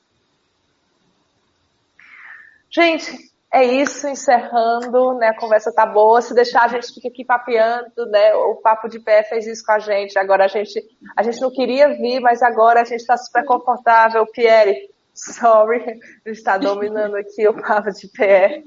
[2.72, 5.28] Gente, é isso, encerrando, né?
[5.28, 6.22] A conversa tá boa.
[6.22, 8.32] Se deixar, a gente fica aqui papeando, né?
[8.34, 10.16] O Papo de Pé fez isso com a gente.
[10.16, 10.80] Agora a gente,
[11.16, 14.24] a gente não queria vir, mas agora a gente está super confortável.
[14.26, 18.62] Pierre, sorry, está dominando aqui o Papo de Pé.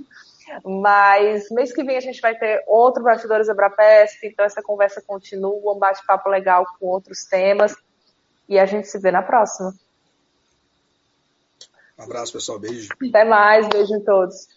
[0.65, 5.73] Mas mês que vem a gente vai ter outro Bastidores Abrapesp, então essa conversa continua,
[5.73, 7.73] um bate-papo legal com outros temas.
[8.49, 9.73] E a gente se vê na próxima.
[12.03, 12.59] Abraço, pessoal.
[12.59, 12.89] Beijo.
[13.09, 13.67] Até mais.
[13.67, 14.47] Beijo em todos.